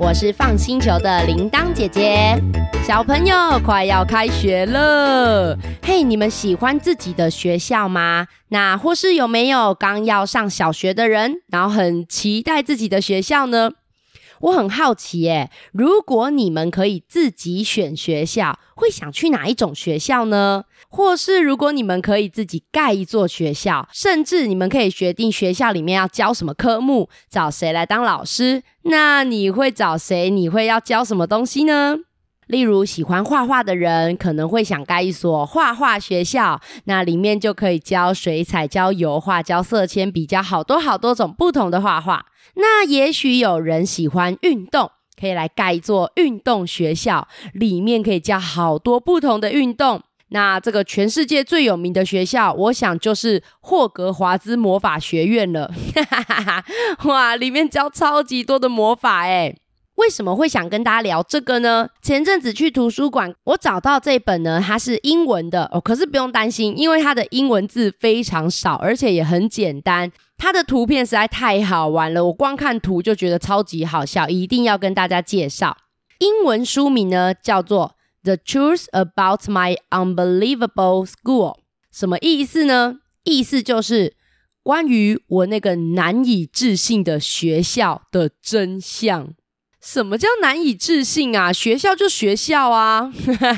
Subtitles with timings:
[0.00, 2.40] 我是放星球的铃铛姐姐。
[2.86, 8.28] 小朋友，快要开学了，嘿，你们喜欢自己的学校吗？
[8.48, 13.72] 那或是有没有刚要上小学的人，然后很期待自己的学校呢？
[14.40, 20.64] 我很好奇耶，如果你们可以自己选学校，会想去哪一种学校呢？
[20.88, 30.30] 或是如果你们可以自己盖一座学校，甚至你们可以决定学校里面要教什么科目，找谁来当老师，那你会找谁？
[30.30, 31.98] 你会要教什么东西呢？
[32.46, 42.24] 例如喜欢画画的人可能会想盖一所画画学校，那里面就可以教水彩、教油画、教色铅笔，教好多好多种不同的画画。
[42.60, 50.02] 那也许有人喜欢运动，可以来盖一座运动学校，里面可以教好多不同的运动。
[50.30, 55.72] 那这个全世界最有名的学校，我想就是霍格华兹魔法学院了。
[57.06, 59.56] 哇，里面教超级多的魔法诶。
[59.98, 61.88] 为什么会想跟大家聊这个呢？
[62.00, 65.80] 前阵子去图书馆，我找到这本呢，它是英文的哦。
[65.80, 70.10] 可是不用担心，因为它的英文字非常少，而且也很简单。
[70.36, 75.76] 它的图片实在太好玩了，我光看图就觉得超级好笑，一定要跟大家介绍。
[76.20, 81.54] 英文书名呢叫做《The Truth About My Unbelievable School》，
[81.90, 82.98] 什么意思呢？
[83.24, 84.14] 意思就是
[84.62, 89.34] 关于我那个难以置信的学校的真相。
[89.80, 91.52] 什么叫难以置信啊？
[91.52, 93.12] 学校就学校啊！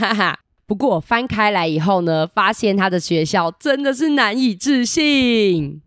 [0.66, 5.82] 不过翻开来以后呢，发现他的学校真的是难以置信。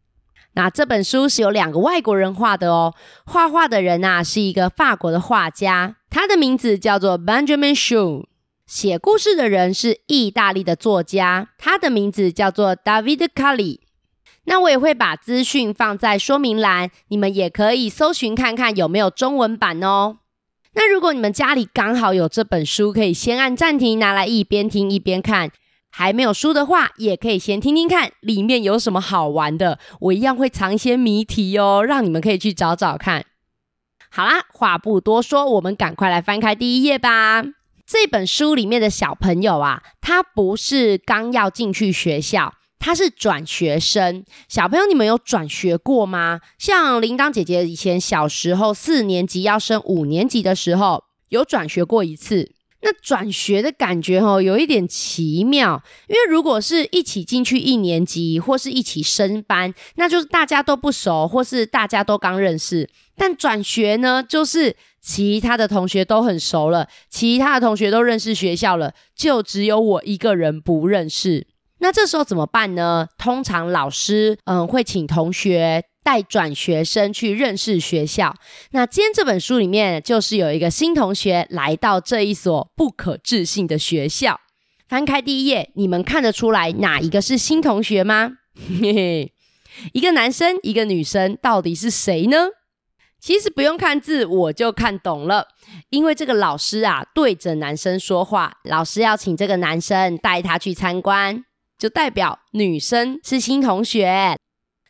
[0.56, 2.94] 那这本书是由两个外国人画的哦，
[3.26, 8.26] 画画的人啊是一个法国的画家，他的名字叫做 Benjamin Shu。
[8.66, 13.80] 写故事的人是意大利的作家，他的名字叫做 David Cali。
[14.46, 20.18] 那我也会把资讯放在说明栏，你们也可以搜寻看看有没有中文版哦。
[20.76, 25.52] 那如果你们家里刚好有这本书，可以先按暂停，拿来一边听一边看。
[25.96, 29.78] 还没有书的话，也可以先听听看里面有什么好玩的。
[30.00, 33.24] 我一样会藏一些谜题哦，让你们可以去找找看。
[34.10, 37.44] 好啦，话不多说，我们赶快来翻开第一页吧。
[37.86, 42.56] 这本书里面的小朋友啊，他不是刚要进去学校。
[42.84, 46.42] 他是转学生，小朋友，你们有转学过吗？
[46.58, 52.52] 像铃铛姐姐以前小时候四年级要升五年级的时候，有转学过一次。
[52.82, 62.90] 那转学的感觉哦，有一点奇妙，因为如果是一起进去一年级，或是一起升班，那就是大家都不熟，或是大家都刚认识。
[63.16, 71.48] 但转学呢，就是其他的同学都很熟了，其他的同学都认识学校了，就只有我一个人不认识。
[71.84, 73.10] 那这时候怎么办呢？
[73.18, 78.34] 通常老师嗯会请同学带转学生去认识学校。
[78.72, 84.40] 那今天这本书里面就是有一个新同学来到这一所不可置信的学校。
[84.88, 88.32] 翻开第一页，你们看得出来哪一个是新同学吗？
[88.56, 89.34] 嘿嘿，
[89.92, 92.48] 一个男生，一个女生，到底是谁呢？
[93.20, 95.48] 其实不用看字，我就看懂了，
[95.90, 101.44] 因为这个老师啊对着男生说话，老师要请这个男生带他去参观。
[101.78, 104.38] 就代表女生是新同学，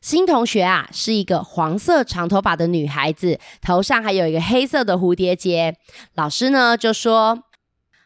[0.01, 5.75] 新同学啊是一个黄色长头发的女孩子，头上还有一个黑色的蝴蝶结。
[6.13, 7.45] 老师呢就说：“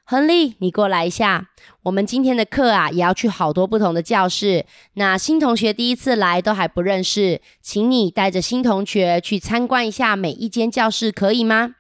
[0.06, 1.50] 亨利，你过来一下，
[1.84, 4.66] 我们今天的课啊也要去好多不同的教室。
[4.94, 11.76] 那新同学第一次来都还不认识，请你带着新同学去参观一下每一间教室，可以吗？”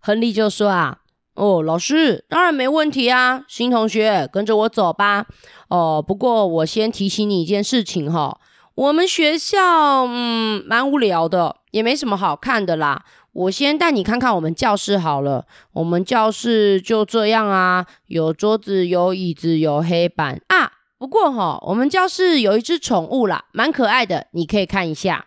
[0.00, 0.98] 亨利就说：“啊。”
[1.38, 5.26] 哦，老师，当然没问题啊，新同学跟着我走吧。
[5.68, 8.40] 哦，不过我先提醒你一件事情哈，
[8.74, 13.04] 我们学校嗯蛮无聊的，也没什么好看的啦。
[13.32, 15.46] 我先带你看看我们教室好了。
[15.72, 20.72] 我们教室就这样啊，有桌子，有椅子，有黑板啊。
[20.98, 25.26] 不过哈，我们教室有一只宠物啦，蛮可爱的，你可以看一下。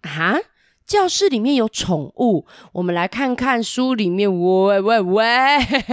[0.00, 0.36] 啊？
[0.86, 4.30] 教室里面有宠物，我们来看看书里面。
[4.30, 5.24] 喂喂喂，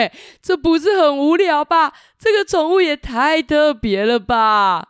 [0.44, 1.94] 这不是很无聊吧？
[2.20, 4.90] 这个宠物也太特别了吧！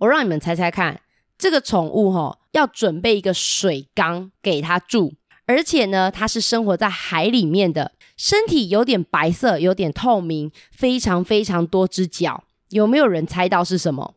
[0.00, 1.00] 我让你们猜猜看，
[1.38, 5.14] 这个宠物齁，要准备一个水缸给它住，
[5.46, 12.44] 而且呢，它是生活在海里面的，身体有点白色，有点透明，非常非常多只脚。
[12.68, 14.14] 有没有人猜到是什么？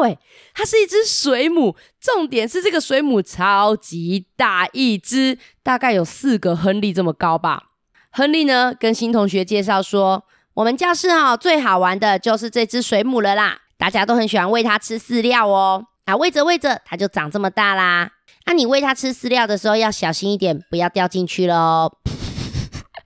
[0.00, 0.18] 对，
[0.54, 7.64] 它是一只水母，重点是这个水母超级大一只，大概有四个亨利这么高吧。
[8.10, 10.24] 亨利呢，跟新同学介绍说，
[10.54, 15.86] 我们教室哦，最好玩的就是这只水母了啦，大家都很喜欢喂它吃饲料哦。
[16.06, 18.10] 啊，喂着喂着，它就长这么大啦。
[18.46, 21.92] 那、你喂它吃饲料的时候要小心一点，不要掉进去喽。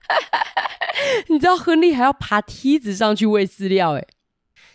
[1.27, 4.07] 你知道亨利还要爬梯子上去喂饲料诶。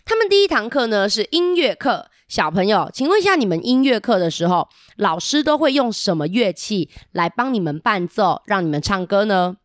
[0.05, 4.67] 他们第一堂课呢是音乐课，小朋友，请问一下，你们音乐课的时候，
[4.97, 9.57] 老师都会用什么乐器来帮你们伴奏，让你们唱歌呢？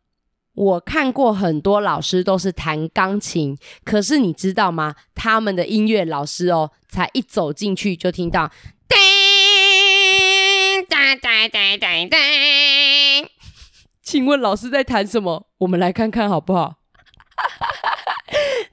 [0.55, 4.95] 我看过很多老师都是弹钢琴，可是你知道吗？
[5.13, 8.49] 他们的音乐老师哦，才一走进去就听到
[8.87, 8.97] 叮
[10.87, 12.17] 哒哒哒哒哒，
[14.01, 15.47] 请问老师在弹什么？
[15.59, 16.78] 我们来看看好不好？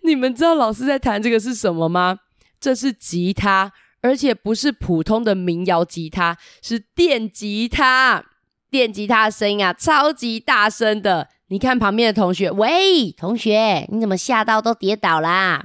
[0.08, 2.20] 你们知道老师在弹这个是什么吗？
[2.61, 8.25] 这是吉他，而且不是普通的民谣吉他，是电吉他。
[8.70, 11.29] 电吉他的声音啊，超级大声的。
[11.49, 15.64] 你看旁边的同学，喂，同学，你怎么吓到都跌倒啦？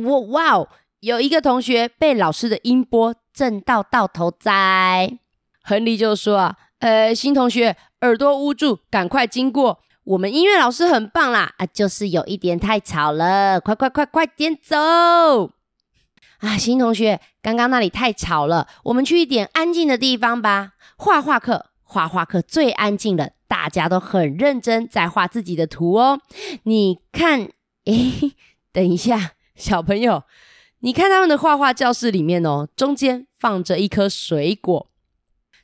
[0.00, 0.68] 我哇哦，
[1.00, 5.18] 有一个同学被老师的音波震到倒头栽。
[5.62, 9.80] 亨利就说啊，呃，新同学耳朵捂住，赶快经过。
[10.06, 15.50] 我们音乐老师很棒啦，啊，就是有一点太吵了，快快快快点走！
[16.38, 20.74] 啊，新同学，刚刚那里太吵了，我们去一点安静的地方吧。
[20.96, 26.20] 画画课，画画课最安静了，大家都很认真在画自己的图哦。
[26.62, 27.48] 你看，
[27.86, 28.32] 诶，
[28.70, 30.22] 等一下，小朋友，
[30.80, 34.88] 你看他们的画画教室里面哦，中间放着一颗水果，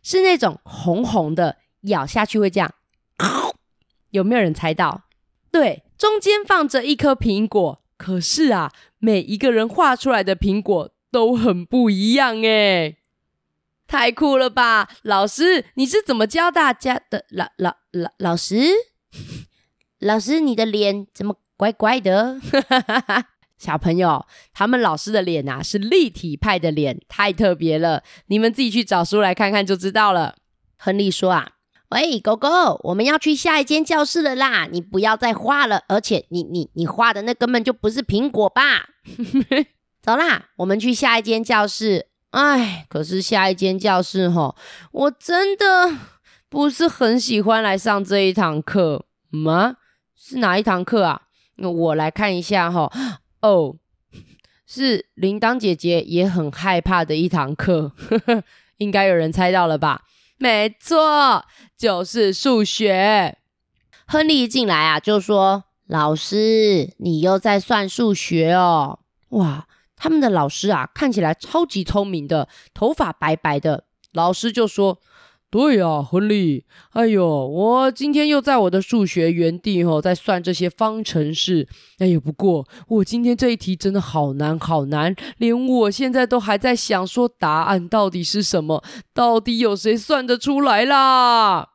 [0.02, 2.74] 是那种红红的，咬下去会这样。
[4.12, 5.02] 有没有人猜到？
[5.50, 7.82] 对，中间放着一颗苹果。
[7.98, 12.96] 可是啊，每一个人画出来的苹果都很不一样诶。
[13.86, 14.88] 太酷了吧！
[15.02, 17.26] 老师，你是怎么教大家的？
[17.28, 18.56] 老老老老师，
[20.00, 22.40] 老师，你的脸怎么怪怪的？
[23.58, 28.02] 小朋友，他们老师的脸啊，是立体派的脸，太特别了。
[28.26, 30.36] 你们自己去找书来看看就知道了。
[30.76, 31.52] 亨利说啊。
[31.92, 34.66] 喂，狗狗，我们要去下一间教室了啦！
[34.72, 38.88] 你不要再画了，而且你你你画的那根本就不是苹果吧？
[40.00, 42.06] 走啦，我们去下一间教室。
[42.30, 44.56] 哎，可是下一间教室齁，
[44.90, 45.98] 我真的
[46.48, 49.76] 不是很喜欢来上这一堂课吗？
[50.16, 51.24] 是哪一堂课啊？
[51.56, 52.90] 那我来看一下齁。
[53.42, 53.76] 哦，
[54.66, 57.92] 是铃铛姐姐也很害怕的一堂课，
[58.78, 60.04] 应该有人猜到了吧？
[60.38, 61.44] 没错，
[61.82, 63.38] 就是数学。
[64.06, 69.00] 亨利一进来啊，就说：“老师，你又在算数学哦？”
[69.30, 73.82] 哇，他们的老师啊，看起来超级聪明的，头发白白的。
[74.12, 75.00] 老师就说。
[75.50, 81.68] 对呀、啊，亨利，哎呦，我今天又在我的数学园地哦，在算这些方程式。
[81.98, 88.82] 哎呦，不过我今天这一题真的好难好难，连我现在都还在想，说答案到底是什么？
[89.12, 91.71] 到底有谁算得出来啦？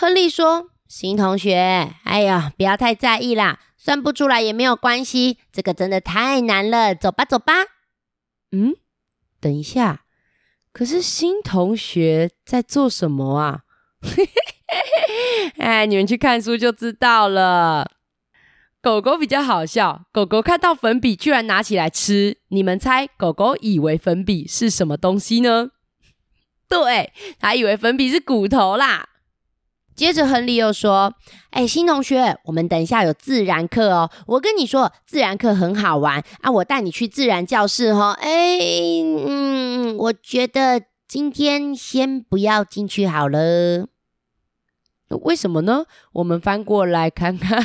[0.00, 6.94] 亨利说：“新同学，哎呀，不要太在意啦，算不出来也没有关系，这个真的太难了。
[6.94, 7.52] 走吧，走吧。”
[8.50, 8.76] 嗯，
[9.38, 10.04] 等一下。
[10.72, 13.60] 可是新同学在做什么啊？
[15.60, 17.90] 哎，你们去看书就知道了。
[18.80, 22.38] 狗狗比较好笑，狗狗看到粉笔居然拿起来吃。
[22.48, 25.72] 你们猜，狗狗以为粉笔是什么东西呢？
[26.70, 29.09] 对，它以为粉笔是骨头啦。
[29.96, 31.12] 接着，亨利又说
[31.50, 34.10] ：“哎，新同学，我们等一下有自然课哦。
[34.26, 36.50] 我跟你说，自然课很好玩啊。
[36.50, 38.16] 我带你去自然教室哦。
[38.18, 38.58] 哎，
[39.26, 43.88] 嗯，我觉得今天先不要进去好了。
[45.22, 45.84] 为什么呢？
[46.12, 47.62] 我们翻过来看看。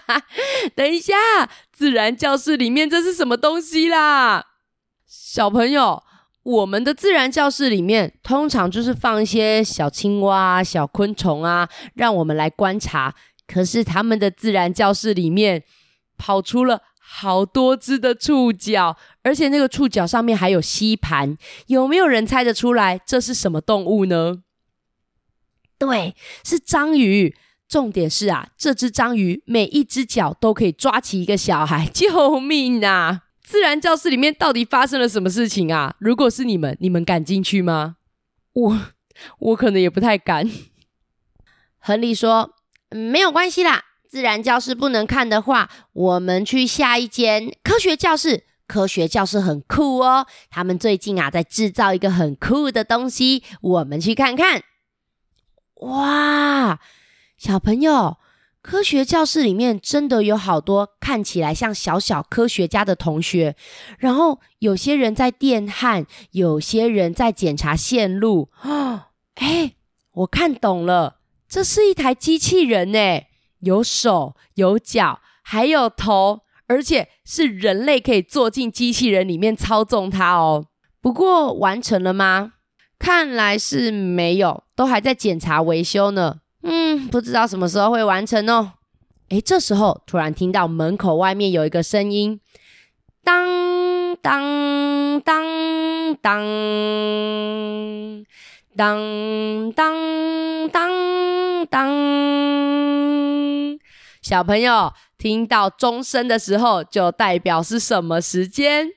[0.74, 1.14] 等一下，
[1.72, 4.46] 自然教室里面这是什么东西啦？
[5.06, 6.02] 小朋友。”
[6.46, 13.12] 我们的自然教室里面，通常就是放一些小青蛙、小昆虫啊，让我们来观察。
[13.48, 15.64] 可是他们的自然教室里面，
[16.16, 21.36] 跑出了好多只的触角，而且那个触角上面还有吸盘。
[21.66, 24.42] 有没有人猜得出来这是什么动物呢？
[25.78, 27.34] 对，是章鱼。
[27.68, 33.22] 重点是啊，这只章鱼每一只脚都可以抓起一个小孩， 救命啊！
[33.46, 35.94] 自然教室里面到底发生了什么事情啊？
[36.00, 37.94] 如果是你们，你们敢进去吗？
[38.52, 38.80] 我
[39.38, 40.50] 我可能也不太敢。
[41.78, 42.56] 亨利说
[42.90, 48.42] ：“没有关系啦，自然教室不能看的话，我们去下一间科学教室。
[48.66, 54.64] 科学教室很酷哦，他们最近啊在制造一个很酷的东西，我们去看看。”
[55.86, 56.80] 哇，
[57.38, 58.18] 小朋友！
[58.66, 63.54] 科学教室里面真的有好多看起来像小小科学家的同学，
[63.96, 69.74] 然后有些人在电焊，有些人在检查线路，啊， 哎，
[70.14, 73.28] 我看懂了，这是一台机器人诶，
[73.60, 80.66] 有手有脚，还有头，而且是人类可以坐进机器人里面操纵它哦。
[81.00, 82.54] 不过完成了吗？
[82.98, 86.40] 看来是没有，都还在检查维修呢。
[86.68, 88.72] 嗯，不知道什么时候会完成哦。
[89.28, 92.40] 诶，这时候突然听到门口外面有一个声音，
[93.22, 95.44] 当当当
[96.20, 96.42] 当
[98.76, 103.78] 当当当当。
[104.20, 108.88] 小朋友听到钟声的时候，就代表是什么时间？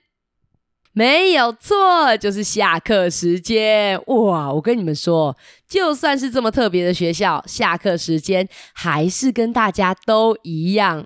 [0.92, 4.02] 没有错，就是下课时间。
[4.08, 11.06] 哇，我跟你们说，就算是这么特别的学校，下课时间还是跟大家都一样。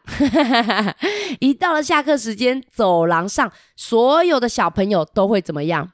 [1.39, 5.91] 一到了下课时间，走廊上所有的小朋友都会怎么样？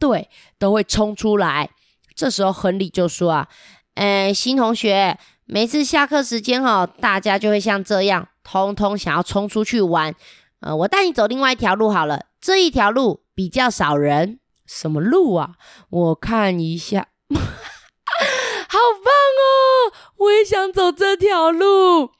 [0.00, 0.28] 对，
[0.58, 1.70] 都会冲出来。
[2.14, 3.48] 这时候亨利就说啊，
[3.96, 10.14] 诶，新同学，每次下课时间哦，大家就会像这样，通通想要冲出去玩。
[10.60, 13.20] 呃，我带你走另外一条路好了，这一条路。
[13.36, 15.56] 比较少人，什么路啊？
[15.90, 19.92] 我看一下， 好棒哦！
[20.16, 22.12] 我也想走这条路。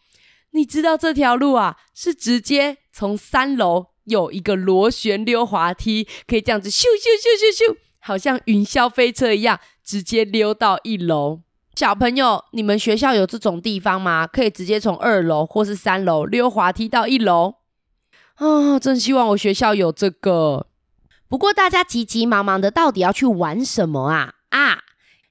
[0.51, 11.41] 你知道这条路啊，是直接从三楼有一个螺旋溜滑梯，可以这样子咻咻咻咻咻，好像云霄飞车一样，直接溜到一楼。
[11.75, 14.27] 小朋友，你们学校有这种地方吗？
[14.27, 17.55] 可以直接从二楼或是三楼溜滑梯到一楼？
[18.35, 20.67] 啊、真希望我学校有这个。
[21.28, 24.35] 不过大家急急忙忙的，到底要去玩什么啊？
[24.50, 24.78] 啊，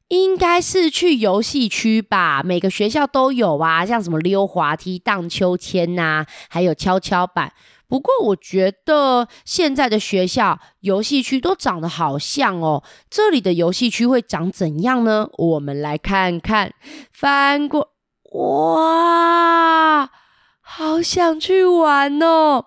[0.09, 2.43] 应该是去游戏区吧？
[2.43, 7.53] 每个学校都有啊，像什么溜滑梯、荡秋千呐，还有跷跷板。
[7.87, 12.83] 不过我觉得现在的学校游戏区都长得好像哦。
[13.09, 15.29] 这里的游戏区会长怎样呢？
[15.37, 16.73] 我们来看看，
[17.13, 17.91] 翻过，
[18.33, 20.09] 哇，
[20.61, 22.65] 好想去玩哦！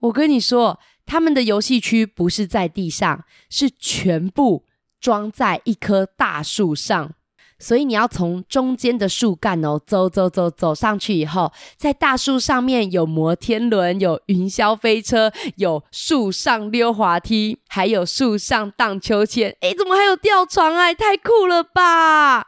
[0.00, 0.80] 我跟你说。
[1.08, 4.66] 他们的游戏区不是在地上，是全部
[5.00, 7.14] 装在一棵大树上，
[7.58, 19.56] 所以你要从中间的树干哦走走走走上去以后，在大树上面有摩天轮、有云霄飞车、有树上溜滑梯，还有树上荡秋千。
[19.62, 20.92] 诶，怎么还有吊床啊？
[20.92, 22.46] 太酷了吧！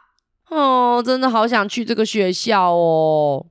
[0.49, 3.47] 哦，真的好想去这个学校哦。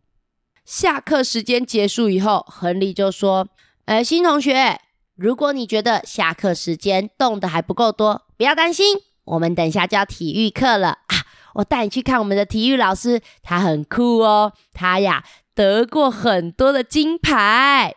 [0.65, 3.49] 下课时间结束以后，亨利就说
[3.87, 4.81] ：“诶，新同学。”
[5.21, 11.27] 如果你觉得下课时间动得还不够多，不要担心，我们等一下就要体育课了啊！
[11.57, 15.23] 我带你去看我们的体育老师，他很酷哦，他呀
[15.55, 17.95] 得过很多的金牌。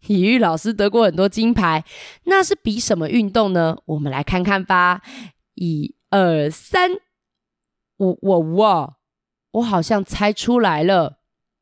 [0.00, 1.84] 体育老师得过很多金牌，
[2.24, 3.76] 那是比什么运动呢？
[3.84, 5.02] 我们来看看吧。
[5.56, 6.92] 一二三，
[7.98, 8.94] 我我我，
[9.50, 11.18] 我好像猜出来了。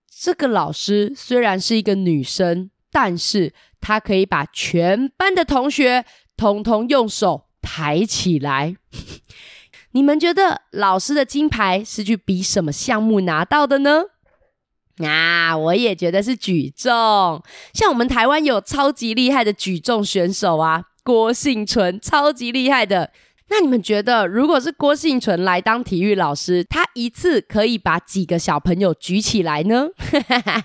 [0.09, 3.55] 这个老师虽然是一个女生，但是。
[3.81, 6.05] 他可以把全班的同学
[6.37, 8.75] 统统用手抬起来。
[9.95, 14.03] 你们觉得老师的金牌是去比什么项目拿到的呢？
[15.07, 17.41] 啊，我也觉得是举重。
[17.73, 23.13] 像我们台湾有超级厉害的举重选手啊，郭婞淳，超级厉害的。
[23.49, 29.91] 那你们觉得，如果是郭婞淳来当体育老师，他一次可以把几个小朋友举起来呢？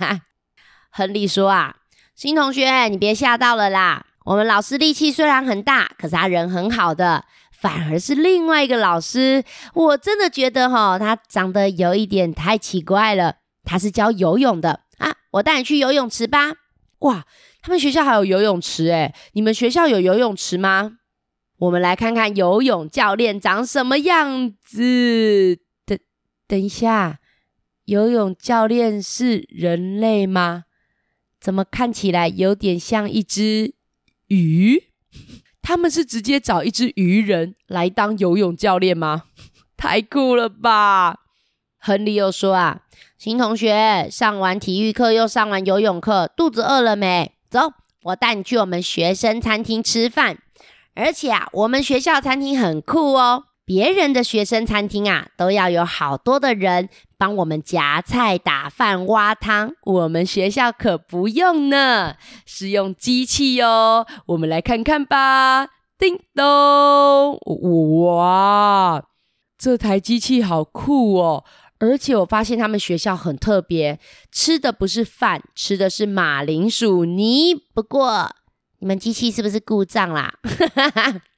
[0.90, 1.76] 亨利说啊。
[2.16, 4.06] 新同学，你别吓到了啦！
[4.26, 9.44] 我们老师力气虽然很大，可是他人很好的，反而是另外一个老师，
[9.74, 13.38] 我真的觉得齁，他长得有一点太奇怪了。
[13.64, 16.52] 他是教游泳的啊，我带你去游泳池吧。
[17.00, 17.26] 哇，
[17.62, 21.00] 他们学校还有游泳池诶，你们学校有游泳池吗？
[21.58, 25.60] 我们来看看游泳教练长什么样子。
[25.86, 25.98] 等
[26.48, 27.20] 等一下，
[27.86, 30.66] 游泳教练是人类吗？
[31.44, 33.74] 怎么看起来有点像一只
[34.28, 34.82] 鱼？
[35.62, 39.24] 他们是直接找一只鱼人来当游泳教练吗？
[39.76, 41.20] 太酷了吧！
[41.80, 42.84] 亨利又说啊，
[43.18, 47.34] 新同学，上完体育课又上完游泳课，肚子饿了没？
[47.50, 47.74] 走，
[48.04, 50.38] 我带你去我们学生餐厅吃饭。
[50.96, 53.48] 而且啊，我们学校餐厅很酷哦。
[53.66, 59.74] 别人的学生餐厅啊，都要有好多的人帮我们夹菜、打饭、挖汤。
[59.84, 62.16] 我们学校可不用呢，
[62.46, 64.06] 是用机器哦。
[64.28, 65.70] 我们来看看吧。
[65.98, 67.40] 叮咚！
[68.08, 69.02] 哇，
[69.58, 71.46] 这台机器好酷哦！
[71.80, 73.98] 而且我发现他们学校很特别，
[74.30, 77.56] 吃的不是饭，吃的是马铃薯泥。
[77.74, 78.30] 不过，
[78.80, 80.34] 你们机器是不是故障啦？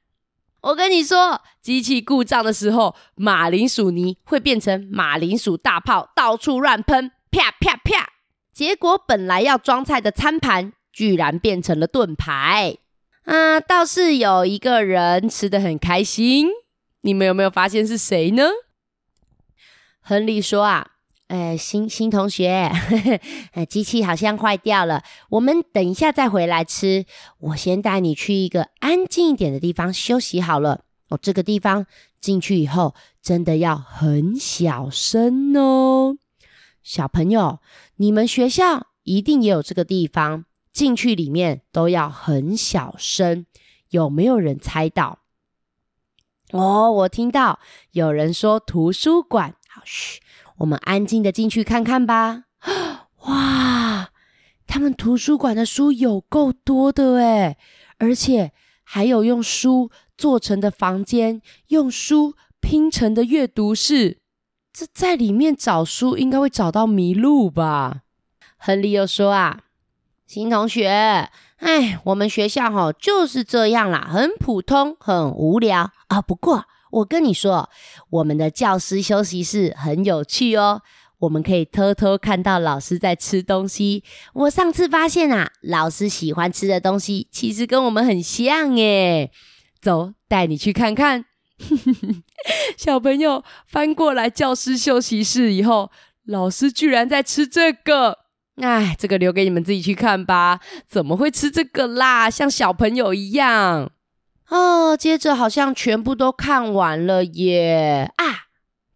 [0.62, 8.14] 我跟你说，机器故障的时候，马铃薯泥会变成马铃薯大炮，到处乱喷，啪啪啪。
[8.52, 12.78] 结果本来要装菜的餐盘，居然变成了盾牌。
[13.24, 16.48] 啊，倒是有一个人吃得很开心。
[17.02, 18.48] 你们有没有发现是谁呢？
[20.00, 20.95] 亨利说啊。
[21.28, 23.18] 呃，新新同学，呵
[23.52, 27.04] 呵，机器好像坏掉了，我们等一下再回来吃。
[27.38, 30.84] 我先带你去一个安静一点的地方休息好了。
[31.08, 31.86] 哦，这个地方
[32.20, 36.16] 进去以后真的要很小声哦。
[36.84, 37.60] 小朋友，
[37.96, 43.46] 你们学校一定也有这个地方，进去里面都要很小声。
[43.90, 45.18] 有没有人猜到？
[46.52, 47.58] 哦，我听到
[47.90, 49.56] 有人说图书馆。
[49.68, 50.20] 好，嘘。
[50.58, 52.44] 我们安静的进去看看吧。
[53.26, 54.08] 哇，
[54.66, 57.56] 他们图书馆的书有够多的诶，
[57.98, 64.18] 而且还有用书做成的房间，用书拼成的阅读室。
[64.72, 68.02] 这在里面找书应该会找到迷路吧？
[68.56, 69.60] 亨利又说啊，
[70.26, 76.22] 新同学，哎，我们学校齁就是这样啦，很普通，很无聊啊。
[76.22, 76.64] 不过。
[76.96, 77.68] 我跟你说，
[78.08, 80.80] 我们的教师休息室很有趣哦，
[81.18, 84.02] 我们可以偷偷看到老师在吃东西。
[84.32, 89.30] 我上次发现啊，老师喜欢吃的东西其实跟我们很像耶。
[89.80, 91.26] 走，带你去看看。
[92.78, 95.90] 小朋友翻过来教师休息室以后，
[96.24, 98.20] 老师居然在吃这个。
[98.56, 100.60] 哎，这个留给你们自己去看吧。
[100.88, 102.30] 怎么会吃这个啦？
[102.30, 103.90] 像小朋友一样。
[104.48, 108.12] 哦，接着好像全部都看完了耶！
[108.16, 108.46] 啊，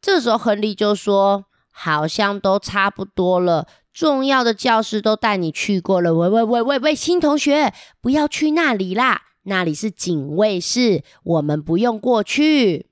[0.01, 6.15] 这时候亨利就说：“好像都差不多了，重要的教室都带你去过了。
[6.15, 12.87] 喂喂喂喂喂，新同学，不要去那里啦，那里是警卫室，我们不用过去。”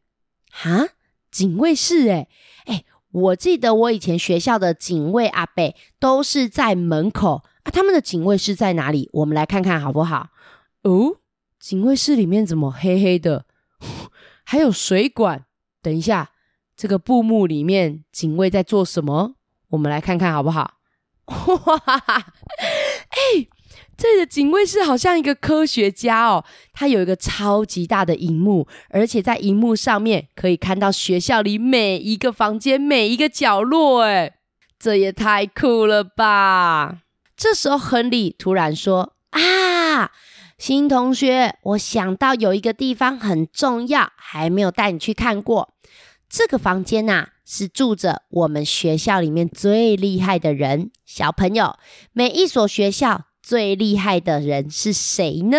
[0.51, 0.89] 哈，
[1.31, 2.09] 警卫室？
[2.09, 2.29] 哎
[2.67, 9.09] 哎，我记得我以前学校的警卫阿伯都是在门口啊，他们的警卫室在哪里？
[9.13, 10.31] 我们来看看好不好？
[10.83, 11.19] 哦。
[11.61, 13.45] 警卫室里面怎么黑黑的？
[14.45, 15.45] 还有水管。
[15.83, 16.31] 等一下，
[16.77, 19.35] 这个布幕里面警卫在做什么？
[19.71, 20.75] 我们来看看好不好？
[21.27, 21.83] 哇！
[23.11, 23.47] 哎，
[23.97, 26.45] 这个警卫室好像一个科学家哦。
[26.73, 34.03] 他有一个超级大的荧幕，而且在荧幕上面可以看到学校里每一个房间、每一个角落。
[34.05, 34.37] 哎，
[34.79, 37.03] 这也太酷了吧！
[37.37, 40.11] 这时候，亨利突然说：“啊！”
[40.59, 45.73] 新同学，我想到有一个地方很重要，还没有带你去看过。
[46.29, 50.91] 这个房间呐，是住着我们学校里面最厉害的人。
[51.07, 51.79] 小朋友，
[52.13, 55.59] 每一所学校最厉害的人是谁呢？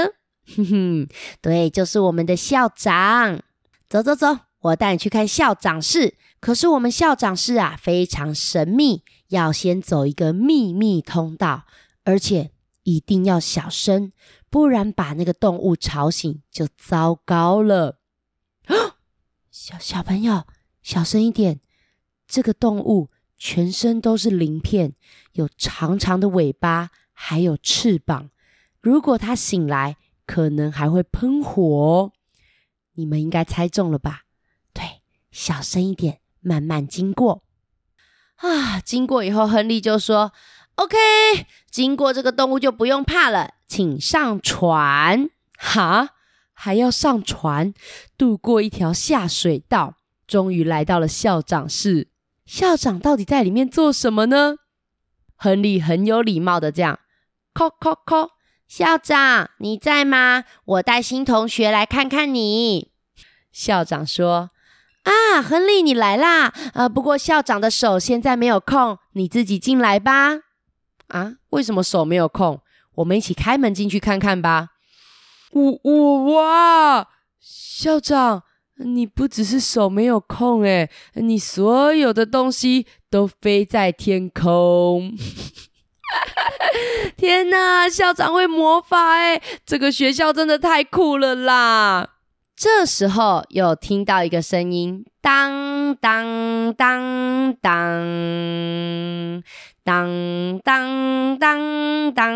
[0.56, 1.08] 哼哼，
[1.42, 3.40] 对，就是我们的校长。
[3.88, 6.16] 走走走，我带你去看校长室。
[6.42, 11.64] 可是我们校长室啊，非常神秘，要先走一个秘密通道，
[12.04, 12.52] 而且
[12.84, 14.12] 一定要小声。
[14.50, 18.00] 不然把那个动物吵醒就糟糕了。
[19.52, 20.46] 小小朋友，
[20.82, 21.60] 小声一点。
[22.28, 24.94] 这个动物全身都是鳞片，
[25.34, 28.30] 有长长的尾巴，还有翅膀。
[28.82, 32.12] 如果它醒来，可能还会喷火。
[32.94, 34.26] 你们应该猜中了吧？
[34.74, 37.44] 对，小声一点，慢慢经过。
[38.36, 40.32] 啊，经过以后，亨利就说
[40.80, 40.98] ：“OK，
[41.70, 46.12] 经过这个动物就不用怕了。”请上船，哈，
[46.54, 47.74] 还要上船，
[48.18, 52.08] 渡过一条下水道，终于来到了校长室。
[52.46, 54.56] 校长到底在里面做什么呢？
[55.36, 57.00] 亨利很有礼貌的这样，
[57.54, 58.30] 叩叩叩，
[58.68, 60.46] 校长你在吗？
[60.66, 62.92] 我带新同学来看看你。
[63.52, 64.52] 校长说：
[65.04, 70.40] 啊，亨利你来啦，呃，不过校长的手现在没有空，你自己进来吧。
[71.10, 72.60] 啊，为什么手没有空？
[72.96, 74.70] 我们一起开门进去看看吧。
[75.52, 77.08] 我我哇，
[77.40, 78.44] 校长，
[78.78, 85.14] 你不只是手没有空诶，你所有的东西都飞在天空。
[87.16, 92.16] 天哪，校长会魔法诶，这个学校真的太酷了啦！
[92.56, 99.44] 这时候又听到一个声音，当当当当。
[99.84, 102.32] 当当当当，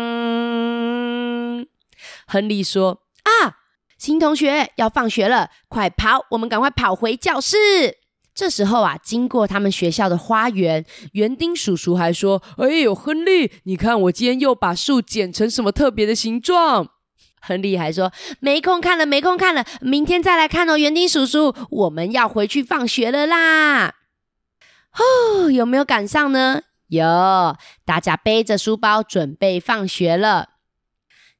[2.26, 3.58] 亨利说：“啊，
[3.98, 6.26] 新同学要放学了，快跑！
[6.30, 7.98] 我们赶快跑回教室。”
[8.34, 16.88] 这时候啊，经过他们学校的花园，园丁叔叔还说：“哎呦，亨利，你看我今天又把树剪成什么特别的形状？”
[17.40, 23.94] 亨利还说：“没空看了，没空看了，明天再来看哦。”园丁叔叔，我们要回去放学了啦！
[24.98, 26.62] 哦，有没有赶上呢？
[26.94, 30.50] 有，大家背着书包准备放学了。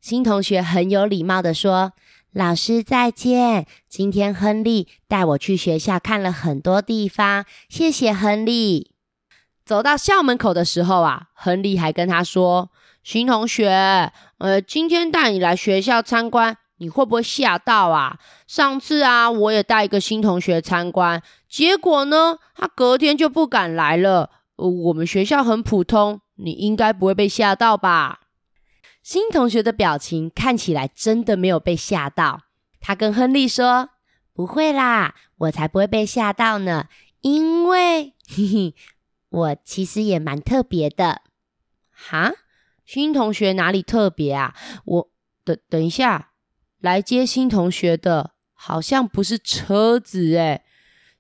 [0.01, 1.93] 新同学很有礼貌地说
[2.31, 3.67] ：“老师再见。
[3.89, 8.93] 今天亨利带我去学校看了很多地方，谢谢亨利。”
[9.65, 12.71] 走到校门口的时候啊，亨利还跟他说
[13.03, 18.19] ：“新同学，呃，今天带你来学校参观，你会不会吓到啊？
[18.47, 24.31] 上次啊，我也带一个新同学参观，结果呢，他隔天就不敢来了。
[24.57, 28.21] 我们学校很普通，你应该不会被吓到吧？”
[29.03, 32.43] 新同学的表情看起来真的没有被吓到，
[32.81, 33.91] 他跟亨利说
[34.33, 36.89] ：“不会啦，我才不会被吓到呢，
[37.21, 38.75] 因为，嘿嘿。”
[39.35, 41.23] 我其实也蛮特别的，
[41.91, 42.33] 哈？
[42.87, 44.55] 新同学哪里特别啊？
[44.85, 45.11] 我
[45.43, 46.31] 等等一下，
[46.79, 50.63] 来接新同学的好像不是车子诶，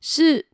[0.01, 0.47] 是，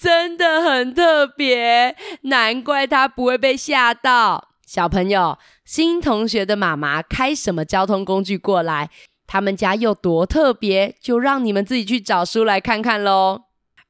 [0.00, 4.48] 真的很特别，难怪他不会被吓到。
[4.64, 5.36] 小朋友，
[5.66, 8.88] 新同学的妈妈开什么交通工具过来？
[9.26, 10.96] 他们家有多特别？
[11.02, 13.42] 就让你们自己去找书来看看喽。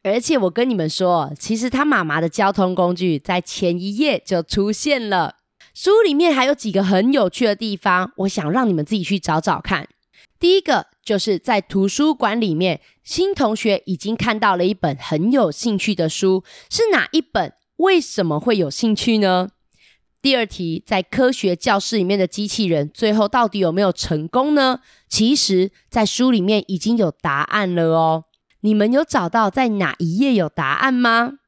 [0.02, 5.36] 而且我跟你们说，其实他妈妈的交通工具在前一页就出现了。
[5.72, 9.86] 书里面还有几个很有趣的地方，我想让你们自己去找找看。
[10.38, 17.52] 第一个就是在图书馆里面，新同学已经看到了一本很有兴趣的书，是哪一本？
[17.76, 19.48] 为什么会有兴趣呢？
[20.22, 24.80] 第二题，在科学教室里面的机器人最后到底有没有成功呢？
[25.08, 28.24] 其实，在书里面已经有答案了哦。
[28.60, 31.38] 你们有找到在哪一页有答案吗？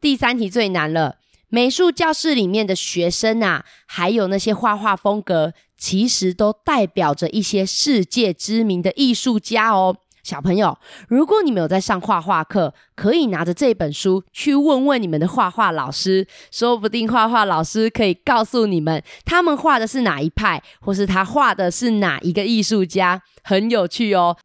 [0.00, 1.16] 第三题最难了。
[1.56, 9.96] 美术教室里面的学生啊，还有那些画画风格，其实都代表着一些世界知名的艺术家哦。
[10.22, 10.76] 小朋友，
[11.08, 24.36] 如果你们有在上画画课，可以拿着这本书去问问你们的画画老师，说不定画画老师可以告诉你们，他们画的是哪一派，或是他画的是哪一个艺术家，很有趣哦。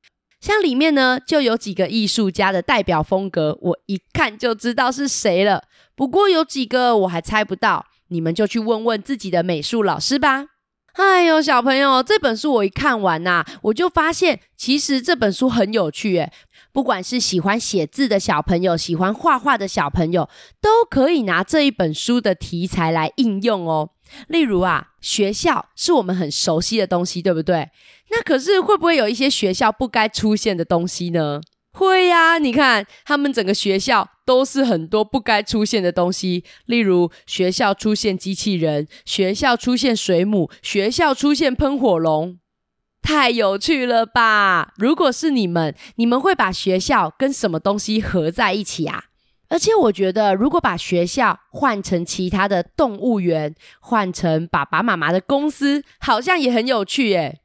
[0.41, 5.63] 像里面呢，就有几个艺术家的代表风格，我一看就知道是谁了。
[5.95, 10.47] 不过有几个我还猜不到，你们就去问问自己的美术老师吧。
[10.93, 16.33] 哎呦，小朋友，这本书我一看完呐，我就发现其实这本书很有趣诶。
[16.73, 20.27] 不管是喜欢写字的小朋友，喜欢画画的小朋友，
[20.59, 23.91] 都可以拿这一本书的题材来应用哦。
[24.27, 27.69] 例如啊，学校是我们很熟悉的东西，对不对？
[28.09, 31.41] 那可是会不会有一些学校不该出现的东西呢？
[31.73, 42.37] 会呀，你看他们整个学校都是很多不该出现的东西，例如学校出现机器人，学校出现水母，学校出现喷火龙，
[43.01, 44.73] 太有趣了吧？
[44.75, 49.05] 如果是你们，你们会把学校跟什么东西合在一起啊？
[49.51, 57.41] 而且我觉得，如果把学校换成其他的动物园，换成爸爸妈妈的公司，好像也很有趣耶。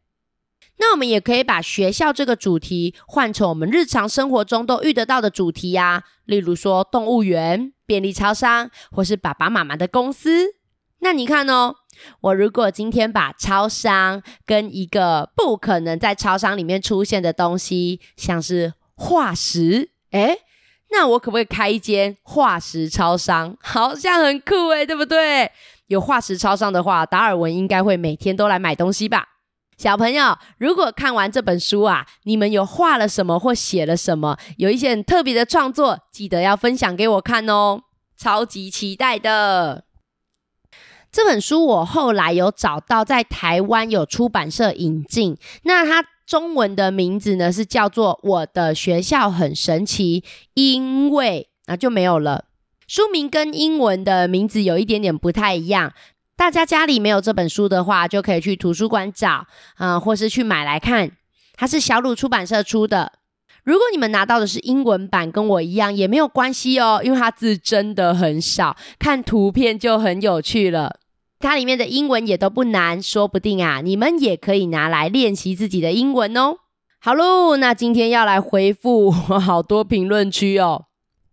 [0.78, 10.54] 那我们也可以把学校这个主题换成我们日常生活中都遇得到的主题呀，例如说动物园、便利超商，或是爸爸妈妈的公司。
[11.00, 11.74] 那你看哦，
[12.20, 20.38] 我如果今天把超商跟一个不可能在超商里面出现的东西，像是化石，诶
[20.90, 23.56] 那我可不可以开一间化石超商？
[23.60, 25.50] 好像很酷诶，对不对？
[25.88, 29.26] 有化石超商的话，达尔文应该会每天都来买东西吧？
[29.76, 37.82] 小朋友，如果看完这本书啊，你们有画了什么或写了什么，有一些很特别的创作，记得要分享给我看哦，
[38.16, 39.84] 超级期待的。
[41.12, 46.08] 这本书我后来有找到，在台湾有出版社引进，那它。
[46.26, 50.20] 中文的名字呢是叫做《我的学校很神奇》，
[50.54, 52.46] 因为那就没有了。
[52.88, 55.92] 书名跟英文的名字有一点点不太一样。
[56.36, 61.12] 大家家里没有这本书的话，就可以去图书馆找，啊、或是去买来看。
[61.54, 63.12] 它是小鲁出版社出的。
[63.64, 71.00] 如果你们拿到的是英文版，跟我一样也没有关系哦，因为它字真的很少，看图片就很有趣了。
[71.38, 76.56] 它里面的英文也都不难，说不定啊，你们也可以拿来练习自己的英文哦。
[76.98, 80.86] 好喽，那今天要来回复 好多评论区哦。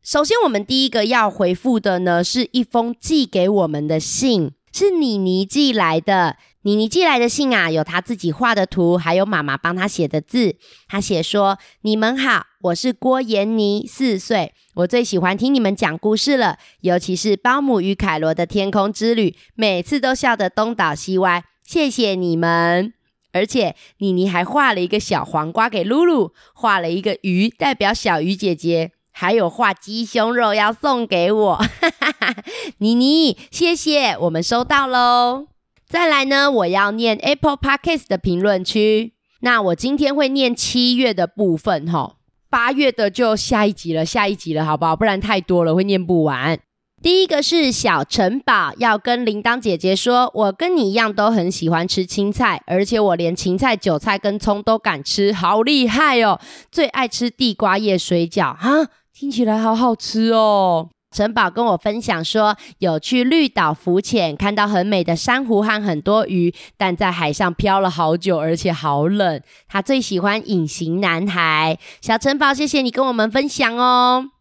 [0.03, 6.35] 首先，我们第一个要回复的呢，是一封寄给我们的信，是妮妮寄来的。
[6.63, 10.55] 妮妮寄来的信啊，有她自己画的图，还有妈妈帮她写的字。
[10.87, 14.53] 她写说：“你们好，我是郭妍妮，四岁。
[14.75, 21.43] 我最喜欢听你们讲故事了，尤其是《包姆与凯罗的天空之旅》，每次都笑得东倒西歪。
[21.65, 22.93] 谢谢你们。
[23.33, 31.55] 而且妮妮还画了一个小黄瓜给露露，画了一个鱼代表小鱼姐姐，还有画鸡胸肉要送给我。
[31.57, 31.67] 哈
[31.99, 32.35] 哈哈，
[32.77, 35.47] 妮妮，谢谢，我们收到喽。
[35.85, 39.15] 再来呢，我要念 Apple Podcast 的评论区。
[39.41, 42.13] 那我今天会念七月的部分齁，
[42.53, 44.95] 八月的就下一集了，下一集了，好不好？
[44.95, 46.59] 不然太多了，会念不完。
[47.01, 56.39] 第一个是小城堡，要跟铃铛姐姐说，我跟你一样都很喜欢吃青菜，而且我连芹菜、韭菜跟葱都敢吃，好厉害哦！
[56.71, 60.89] 最爱吃地瓜叶水饺，哈，听起来好好吃哦。
[61.13, 69.39] 城堡跟我分享说，有去绿岛浮潜，看到很美的珊瑚和很多鱼，但在海上漂了好久，而且好冷。
[69.67, 71.77] 他最喜欢隐形男孩。
[72.01, 74.31] 小城堡，谢谢你跟我们分享哦。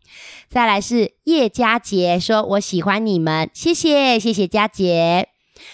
[0.48, 5.28] 再来是叶佳杰说：“我喜欢你们，谢谢谢谢佳杰。”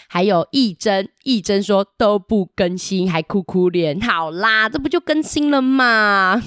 [0.06, 6.42] 还有义珍，义珍说都不更新还哭哭脸，好啦，这不就更新了吗？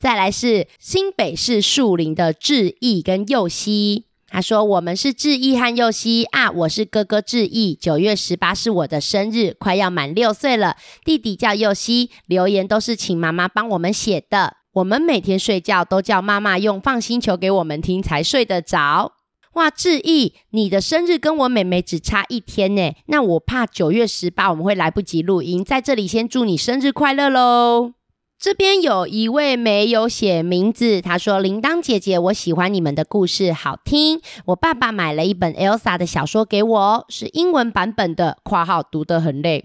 [0.00, 10.78] 再来是新北市树林的志毅跟佑熙，他说：“我们是志毅和佑熙啊，我是哥哥志毅，九月十八是我的生日，快要满六岁了。
[11.04, 19.12] 弟弟叫佑熙，留言都是请妈妈帮我们写的。”我们每天睡觉都叫妈妈用放心球给我们听才睡得着。
[19.52, 27.99] 哇，志毅，你的生日跟我妹妹只差一天呢，那我怕九月十八我们会来不及录音，在这里先祝你生日快乐喽。
[28.40, 34.18] 这边有一位没有写名字，他说：“铃铛姐姐，我喜欢你们的故事，好听。
[34.46, 39.62] 我爸爸买了一本 Elsa 的小说给我，是英文版本的（括号读得很累）。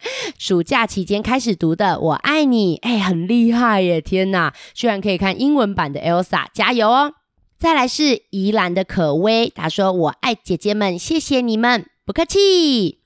[0.40, 4.00] 暑假期间开始读的，我爱你，哎，很厉害耶！
[4.00, 7.12] 天哪，居然可以看英文版的 Elsa，加油哦！
[7.58, 12.99] 再来是宜兰的可薇，他说：我爱姐姐们，谢谢你们，不客气。”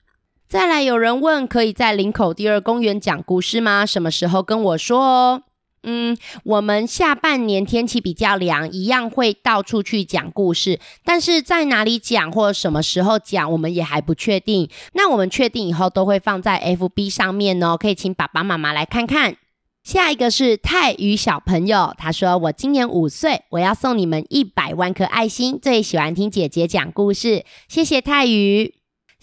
[0.55, 3.85] 再来，有人问可以在林口第二公园讲故事吗？
[3.85, 5.41] 什么时候跟我说哦？
[5.83, 14.69] 嗯，我们下半年天气比较凉，一样会到处去讲故事，但是在哪里讲或者什么时候讲，我们也还不确定。
[14.93, 19.35] 那我们确定以后都会放在 FB 上面哦，可以请爸爸妈妈来看看。
[19.83, 28.75] 下一个是泰语小朋友，他说：“我今年五岁，我要送你们一百万颗爱心，最喜欢听姐姐讲故事，谢谢泰语。”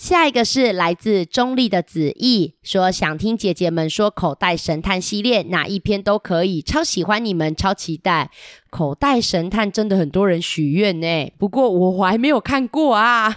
[0.03, 8.29] 下一个是来自中立的子毅，说想听姐姐们说口袋神探系列，哪一篇都可以，超喜欢你们，超期待。
[8.69, 13.37] 口袋神探真的很多人许愿呢，不过我还没有看过啊。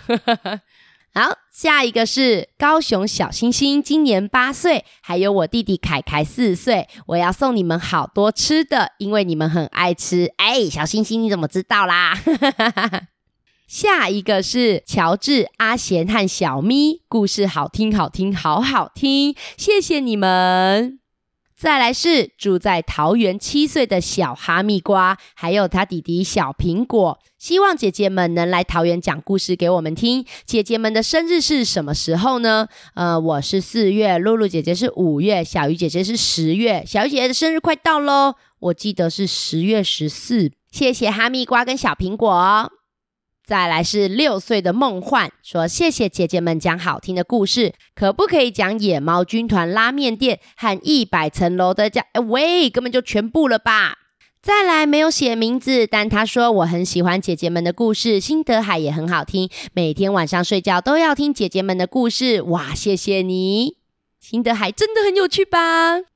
[1.13, 10.33] 好，下一个是高雄小星星，今年八岁，还有我弟弟凯凯四岁，我要送你们好多吃的，因为你们很爱吃。
[10.37, 12.19] 哎，小星星你怎么知道啦？
[13.67, 20.99] 下一个是乔治、阿贤和小咪，故事好听，好听，好好听，谢谢你们。
[21.57, 30.25] 再来是住在桃园七岁的小哈密瓜，还有他弟弟小苹果，希望姐姐们能来桃园讲故事给我们听。
[30.45, 32.67] 姐姐们的生日是什么时候呢？
[32.93, 36.83] 呃，我是四月，露露姐姐是五月，小鱼姐姐是十月。
[36.85, 40.51] 小鱼姐姐的生日快到喽，我记得是十月十四。
[40.71, 42.69] 谢谢哈密瓜跟小苹果。
[43.45, 52.03] 再来是六岁的梦幻，说谢谢姐姐们讲好听的故事，可不可以讲野猫军团拉面店和一百层楼的家？
[52.13, 53.99] 哎喂，根本就全部了吧！
[54.41, 62.41] 再来没有写名字，但他说我很喜欢姐姐们的故事，辛德海也很好听，每天晚上睡觉都要听姐姐们的故事。
[62.41, 63.77] 哇，谢谢你，
[64.19, 66.14] 辛德海真的很有趣吧？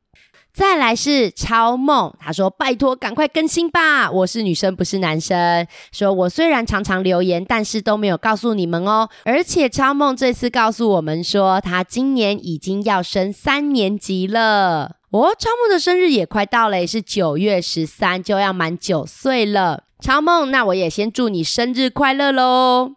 [0.59, 4.11] 再来是超梦，他说：“拜托，赶快更新吧！
[4.11, 5.65] 我是女生，不是男生。
[5.93, 9.07] 说我虽然常常留言，但是都没有告诉你们哦。
[9.23, 14.97] 而且超梦这次告诉我们说，他今年已经要升三年级了。
[15.11, 19.83] 哦，超梦的生日也快到了，也是九月十三，就要满九岁了。
[20.01, 22.95] 超梦，那我也先祝你生日快乐喽！”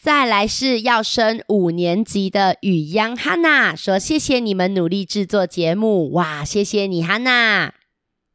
[0.00, 7.74] 再来是要升五年级的雨央哈娜，说谢谢你们努力制作节目，哇，谢谢你哈娜。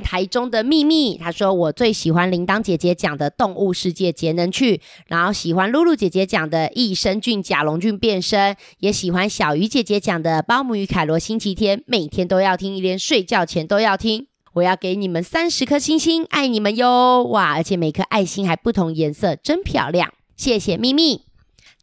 [0.04, 14.28] 台中的秘密，他说我最喜欢铃铛姐姐讲的动物世界节能趣，然后喜欢露露姐姐讲的益生菌甲龙菌变身，也喜欢小鱼姐姐讲的包姆与凯罗星期天，每天都要听，连睡觉前都要听。
[14.56, 21.33] 我要给你们三十颗星星，爱你们哟，哇，而且每颗爱心还不同颜色，真漂亮，谢谢秘密。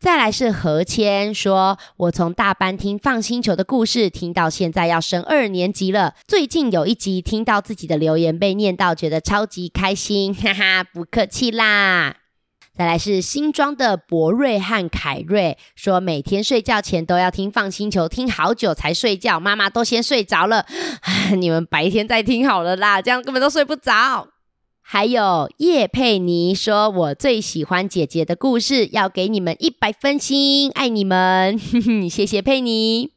[0.01, 6.15] 再来是何谦说，我从大班听放星球的故事，听到现在要升二年级了。
[6.27, 12.17] 最近有一集听到自己的留言被念到，觉得超级开心， 哈哈，不客气啦。
[12.75, 20.65] 再来是新庄的博瑞和凯瑞，说每天睡觉前都要听放星球，听好久才睡觉，妈妈都先睡着了。
[21.37, 24.29] 你们白天再听好了啦，这样根本都睡不着。
[24.93, 31.57] 还有叶佩妮说：“我最喜欢姐姐的故事，要给你们一百分心，爱你们，
[32.11, 33.13] 谢谢佩妮。”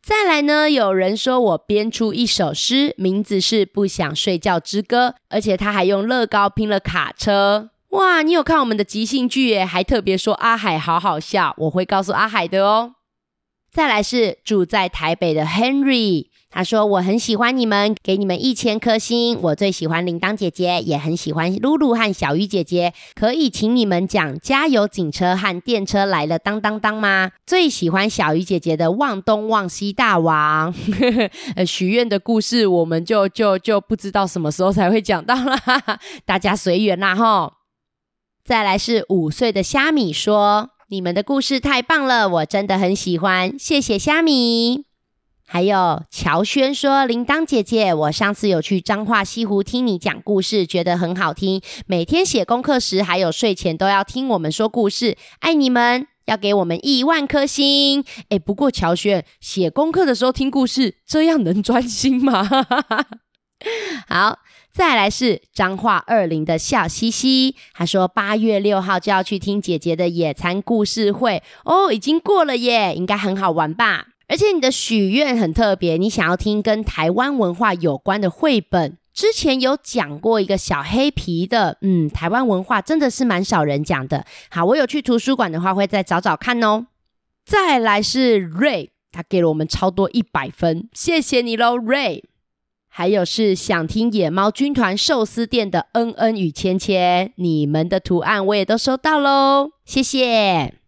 [0.00, 7.70] 再来呢，有人说我编出一首诗，名字是《不想睡觉之歌》，而且他还用乐高拼了卡车。
[7.88, 9.64] 哇，你有看我们的即兴剧耶？
[9.64, 12.94] 还特别说阿海好好笑，我会告诉阿海的哦。
[13.72, 16.26] 再来是住在台北的 Henry。
[16.52, 19.38] 他说：“我很喜欢你们，给你们一千颗星。
[19.40, 22.92] 我最喜欢铃铛姐姐，也很喜欢露露和小鱼姐姐。
[23.14, 27.30] 可以请你们讲加油警车和电车来了当当当吗？
[27.46, 30.74] 最喜欢小鱼姐姐的望东望西大王。
[31.54, 35.56] 呃，许愿的故事我们就就就不知道什么时候才会讲到啦，
[36.26, 37.52] 大家随缘啦哈。
[38.44, 44.86] 再来是五岁的虾米说：你们的故事太棒了，我真的很喜欢，谢谢虾米。”
[45.52, 51.60] 还有乔轩说：“铃铛姐姐，我上次有去彰化西湖听你讲故事，觉得很好听。
[51.88, 58.04] 每天写功课时，还有睡前都要听我们说故事，爱你们，要给我们亿万颗星。
[58.28, 62.48] 哎，不过乔轩写功课的时候听故事，这样能专心吗？
[64.06, 64.38] 好，
[64.72, 78.96] 再来是彰化二林的笑嘻嘻，他说八月六号就要去听姐姐的野餐故事会哦，已经过了耶，应该很好玩吧。”而且你的许愿很特别，你想要听跟台湾文化有关的绘本。
[79.12, 84.24] 之前有讲过一个小黑皮的，嗯，台湾文化真的是蛮少人讲的。
[84.48, 86.86] 好，我有去图书馆的话，会再找找看哦。
[87.44, 92.22] 再来是 Ray，他给了我们超多一百分，谢谢你喽，Ray。
[92.88, 100.79] 还有是想听野猫军团寿司店的恩恩与芊芊，你们的图案我也都收到喽，谢谢。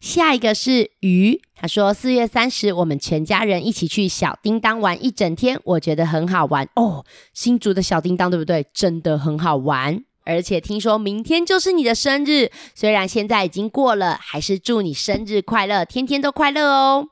[0.00, 7.04] 下一个是鱼，他说四月三十我们全家人一起去小叮当玩一整天，我觉得很好玩哦。
[7.34, 8.66] 新竹的小叮当对不对？
[8.72, 17.08] 真的很好玩，而且听说明天就是你的生日，虽然现在已经过了，还是祝你生日快乐，天天都快乐哦。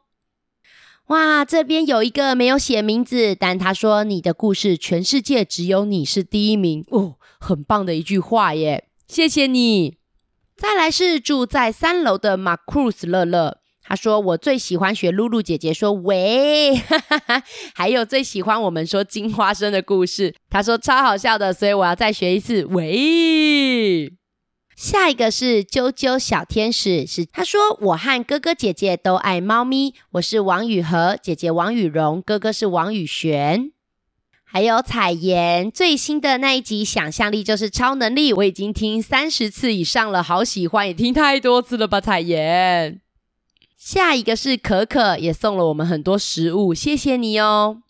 [1.09, 9.99] 哇，这边有一个没有写名字，但他说你的故事全世界只有你是第一名哦，很棒的一句话耶，谢谢你。
[10.57, 17.43] 再来是住在三楼的马库斯乐乐，他说我最喜欢学露露姐姐说喂，哈哈哈，
[17.75, 24.13] 还有最喜欢我们说金花生的故事，他说超好笑的，所以我要再学一次喂。
[24.75, 33.73] 下一个是啾啾小天使，是他说我和哥哥姐姐都爱猫咪，我是王雨禾，姐姐王雨荣，哥哥是王雨璇。
[34.57, 42.99] 还有彩妍最新的那一集，想象力就是超能力，我已经听三十次以上了，好喜欢，也听太多次了吧，彩妍。
[43.77, 47.83] 下一个是可可，也送了我们很多食物，谢谢你哦。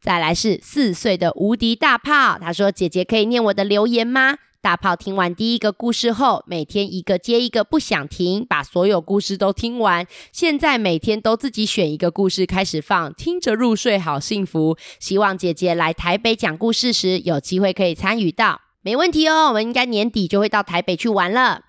[0.00, 10.06] 再来是四岁的无敌大炮，他说：“姐姐可以念我的留言吗？”大炮听完第一个故事后，每天一个接一个不想停，把所有故事都听完。
[10.32, 14.78] 现在每天都自己选一个故事开始放，听着入睡，好幸福。
[14.98, 19.48] 希望姐姐来台北讲故事时有机会可以参与到，没问题哦。
[19.48, 21.64] 我们应该年底就会到台北去玩了。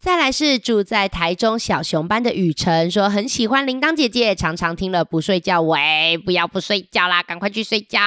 [0.00, 5.60] 再来是住在台中小熊班的雨辰，说很喜欢铃铛姐姐，常常听了不睡觉。
[5.60, 8.00] 喂，不要不睡觉啦，赶快去睡觉。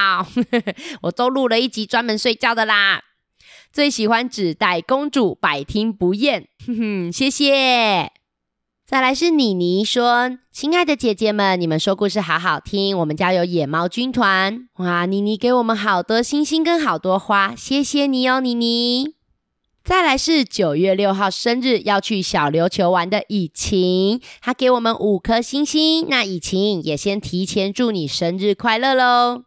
[1.03, 3.03] 我都录了一集专门睡觉的啦。
[3.75, 8.09] 最喜欢纸袋公主，百听不厌，哼哼，谢谢。
[8.85, 19.15] 再来是妮妮说：“亲爱的姐姐们，你们说故事好好听，我们家有野猫军团。”哇，妮妮给我们好多星星跟好多花，谢谢你哦，妮妮。
[19.83, 26.07] 再来是九月六号生日要去小琉球玩的以晴，她给我们五颗星星。
[26.07, 29.43] 那以晴也先提前祝你生日快乐喽。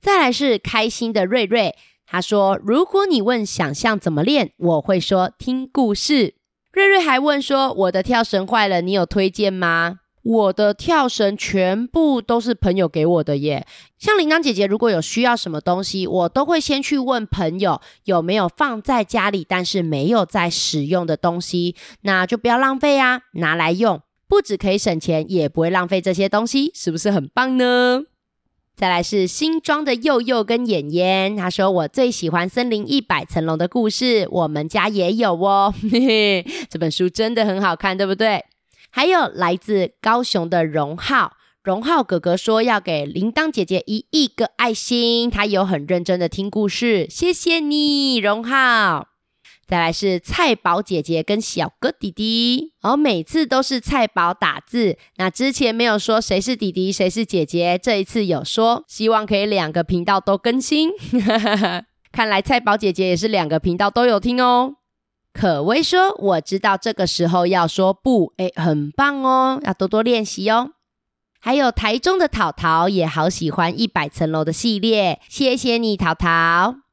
[0.00, 1.76] 再来是开心的瑞瑞。
[2.06, 6.34] 他说：“如果你问想象怎么练，我会说听故事。”
[6.72, 13.64] 瑞瑞还问说：“我的跳绳坏了，你有推荐吗？”我的跳绳全部都是朋友给我的耶。
[13.96, 28.02] 像铃铛姐姐，如果有需要什么东西，我都会先去问朋友有没有放在家里但是没有在使用的东西，那就不要浪费啊，拿来用，不只可以省钱，也不会浪费这些东西，是不是很棒呢？
[28.76, 38.44] 再来是新庄的佑佑跟妍妍，他说我最喜欢《森林一百层楼》的故事，我们家也有哦，嘿嘿，这本书真的很好看，对不对？
[38.90, 49.15] 还有来自高雄的荣浩，荣浩哥哥说要给铃铛姐姐一亿个爱心，他有很认真的听故事，谢谢你，荣浩。
[49.66, 54.96] 再来是菜宝姐姐跟小哥弟弟，然后每次都是菜宝打字。
[55.16, 60.90] 那之前没有说谁是弟弟，谁是姐姐，这一次有说，希望可以两个频道都更新。
[62.12, 64.76] 看来菜宝姐姐也是两个频道都有听哦。
[65.32, 70.70] 可薇说：“我知道这个时候要说不，哎，很棒哦，要多多练习哦。”
[71.38, 76.85] 还有台中的淘淘也好喜欢一百层楼的系列，谢谢你，淘淘。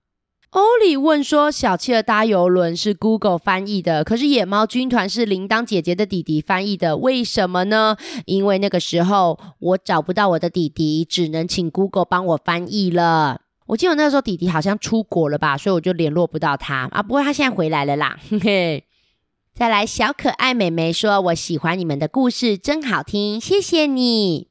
[0.54, 7.98] 欧里问说：“小企鹅搭邮轮是 Google 翻译的，可是野猫军团是铃铛姐姐的弟弟翻译的，为什么呢？
[8.26, 13.42] 因为那个时候我找不到我的弟弟，只能请 Google 帮我翻译了。
[13.66, 17.02] 我记得那时候弟弟好像出国了吧，所以我就联络不到他啊。
[17.02, 18.84] 不过他现在回来了啦，嘿嘿。
[19.56, 24.50] 再来，小可爱美眉说：我喜欢你们的故事，真好听，谢谢你。”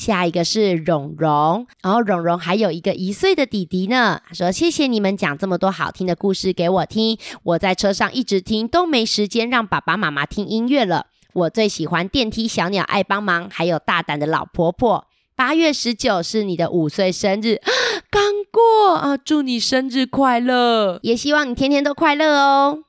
[0.00, 4.18] 下一个是蓉蓉，然后蓉蓉还有一个一岁的弟弟呢。
[4.26, 11.08] 他说：“谢谢你们讲这么多好听的故事给我听，我在车上一直听，都没时间让爸爸妈妈听音乐了。
[11.34, 15.06] 我最喜欢电梯小鸟爱帮忙，还有大胆的老婆婆。
[15.36, 17.60] 八月十九是你的五岁生日，
[18.10, 22.84] 刚过啊，祝你生日快乐，也希望你天天都快乐哦。”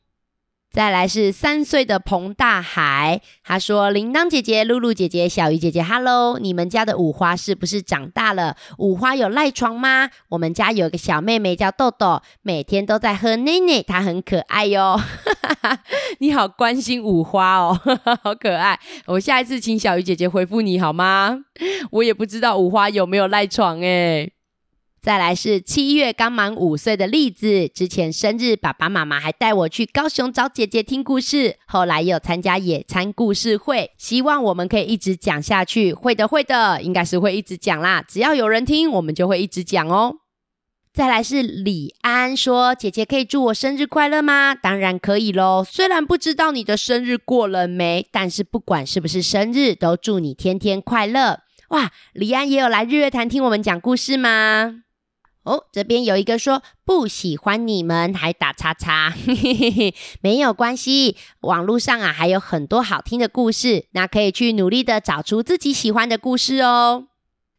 [0.72, 6.40] 再来是三岁的彭大海，他说：“铃铛姐姐、露露姐姐、小鱼姐姐，Hello！
[6.40, 8.56] 你们家的五花是不是长大了？
[8.78, 10.10] 五花有赖床吗？
[10.30, 14.98] 我们家有个小妹妹叫豆豆，每天都在喝奶奶，她很可爱哟。
[16.20, 17.78] 你好，关心五花哦，
[18.24, 18.80] 好可爱。
[19.08, 21.38] 我下一次请小鱼姐姐回复你好吗？
[21.92, 24.32] 我也不知道五花有没有赖床诶。
[25.02, 35.92] 再来是七月刚满五岁的栗子，之前生日爸爸妈妈还带我去高雄找姐姐听故事，后来又参加野餐故事会，希望我们可以一直讲下去。
[35.92, 40.18] 会的，会的，应该是会一直讲啦，只要有人听，我们就会一直讲哦。
[40.94, 45.66] 再来是李安说：“姐姐可以祝我生日快乐吗？”当然可以喽。
[45.68, 51.40] 虽然不知道你的生日过了没，但是不管是不是生日，都祝你天天快乐。
[51.70, 54.84] 哇，李安也有来日月潭听我们讲故事吗？
[55.44, 61.18] 哦，这边有一个说不喜欢你们，还打叉叉，嘿嘿嘿，没有关系。
[61.42, 67.08] 网络上啊还有很多好听的故事，那可以去努力的找出自己喜欢的故事哦。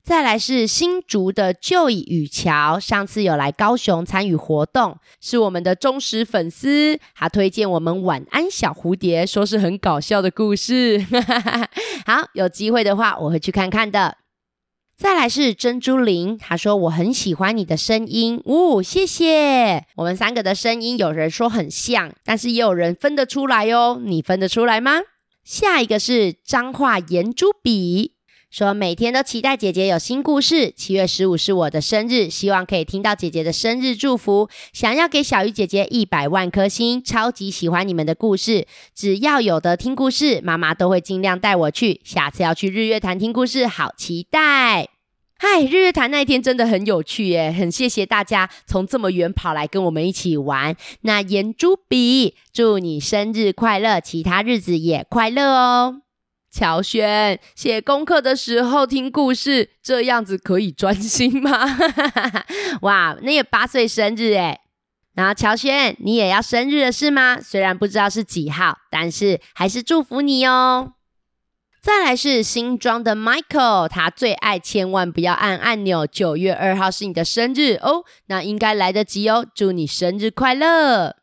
[0.05, 11.05] 再来是新竹的旧雨桥，上次有来高雄参与活动，是我们的忠实粉丝，他推荐我们晚安小蝴蝶，说是很搞笑的故事。
[12.07, 14.17] 好，有机会的话我会去看看的。
[15.03, 19.85] 再来是珍珠林，他说我很喜欢你的声音，哦，谢谢。
[19.97, 24.01] 我们三个的声音有人说很像，但是也有人分得出来哦。
[24.01, 25.01] 你分得出来吗？
[25.43, 28.13] 下一个是脏话圆珠笔，
[28.49, 30.71] 说每天都期待姐姐有新故事。
[30.77, 34.49] 七月十五是我的生日，希望可以听到姐姐的生日祝福。
[34.73, 38.69] 想要给小鱼姐姐一百万颗星，超级喜欢你们的故事。
[38.95, 42.01] 只要有得听故事，妈妈都会尽量带我去。
[42.05, 44.92] 下次要去日月潭听故事，好期待。
[45.45, 50.77] 嗨，日月潭那一天真的很有趣耶，很谢谢大家从这么远跑来跟我们一起玩。
[51.01, 56.03] 那盐猪笔，祝你生日快乐，其他日子也快乐哦。
[56.49, 61.51] 乔轩，写功课的时候听故事，这样子可以专心吗？
[62.83, 64.61] 哇，那也八岁生日诶。
[65.15, 67.41] 然后乔轩，你也要生日了是吗？
[67.41, 70.93] 虽然不知道是几号，但是还是祝福你哦。
[71.83, 76.07] 再来是新装的 Michael，他最爱千万不要按按钮。
[76.07, 79.45] 九月二号是你的生日哦，那应该来得及哦。
[79.53, 81.17] 祝你生日快乐！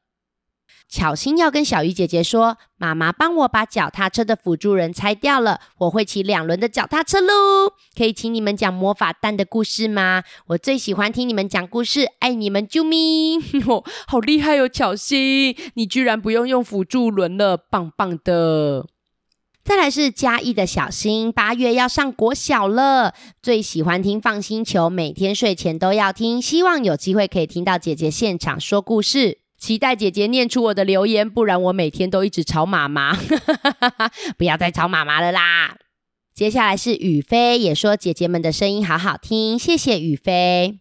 [0.90, 7.72] 巧心要跟小鱼姐姐说，妈妈帮我把脚踏车的辅助轮拆掉了，我会骑两轮的脚踏车喽。
[7.98, 10.24] 可以请你们讲魔法蛋的故事吗？
[10.48, 13.38] 我最喜欢听你们讲故事，爱你们，啾咪！
[13.66, 18.88] 哦，好厉害哦，巧心，你居然不用用辅助轮了，棒棒的。
[19.70, 33.16] 再来是嘉义的小新，八月要上国小了，最喜欢听 FUN 星球，每天睡前都要听，希望有机会可以听到姐姐现场说故事，期待姐姐念出我的留言，不然我每天都一直吵妈妈，
[34.40, 35.78] 不要再吵妈妈了啦。
[36.34, 40.80] 接下来是雨飞，也说姐姐们的声音好好听，谢谢雨飞。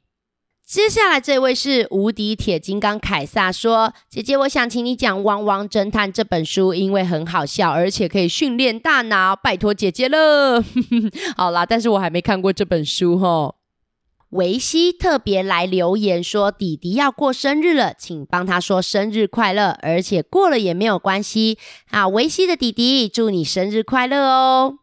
[0.69, 10.63] 接下来这位是无敌铁金刚凯撒说：“姐姐，我想请你讲《汪汪侦探》这本书，因为很好笑，而且可以训练大脑，拜托姐姐了。
[11.39, 13.55] ”好啦，但是我还没看过这本书齁。
[14.33, 21.57] 维西特别来留言说：“弟弟要过生日了，请帮他说生日快乐，而且过了也没有关系。”
[21.89, 24.75] 啊，维西的弟弟，祝你生日快乐哦！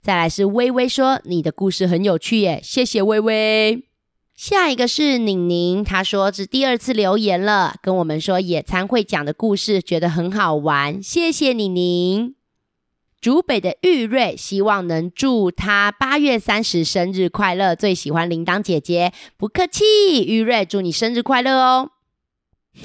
[0.00, 3.84] 再来是微微说：“你的故事很有趣耶，谢谢微微。”
[4.36, 12.34] 下一个是宁宁，她说是第二次留言了，跟我们说野餐会讲的故事，觉得很好玩，谢谢宁宁。
[13.20, 21.90] 竹北的玉瑞希望能祝他八月三十生日快乐，最喜欢铃铛姐姐，不客气，玉瑞祝你生日快乐哦。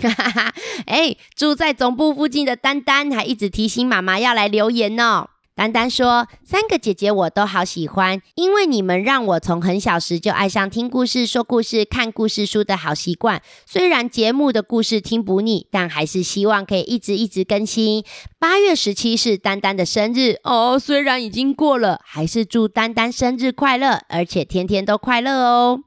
[0.02, 0.54] 哈哈哈，
[0.86, 5.28] 哎，住在总部附近的丹丹还一直提醒妈妈要来留言呢。
[5.60, 13.42] 丹丹说：“三个姐姐我都好喜欢，因为你们让我从很小时就爱上听故事、说故事、看故事书的好习惯。
[13.66, 18.06] 虽然节目的故事听不腻，但还是希望可以一直一直更新。
[18.40, 25.82] 八月十七是丹丹的生日哦，虽然已经过了，还是祝丹丹生日快乐，而且天天都快乐哦。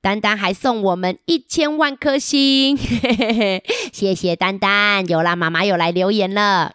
[0.00, 5.06] 丹丹还送我们一千万颗星，嘿嘿嘿，谢谢丹丹。
[5.06, 6.74] 有啦，妈妈又来留言了。”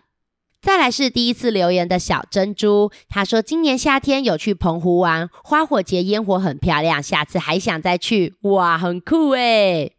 [0.62, 9.94] 再来是第一次留言的小珍珠，她说今年夏天有去澎湖玩，花火节烟火很漂亮，下次还想再去，哇，很酷诶。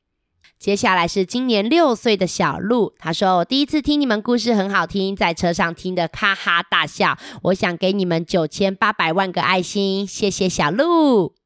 [0.60, 11.41] 接下来是今年六岁的小鹿，她说我第一次听你们故事很好听，在车上听的哈哈大笑，我想给你们九千八百万个爱心，谢谢小鹿。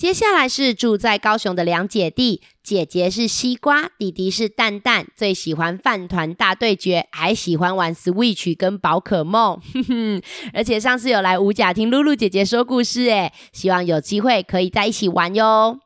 [0.00, 10.22] 接下来是住在高雄的两姐弟，姐姐是西瓜，弟弟是蛋蛋，最喜欢饭团大对决，还喜欢玩 Switch 跟宝可梦，哼哼，
[10.54, 15.78] 而且上次有来五甲听露露姐姐说故事，诶，希望有机会可以在一起玩哟。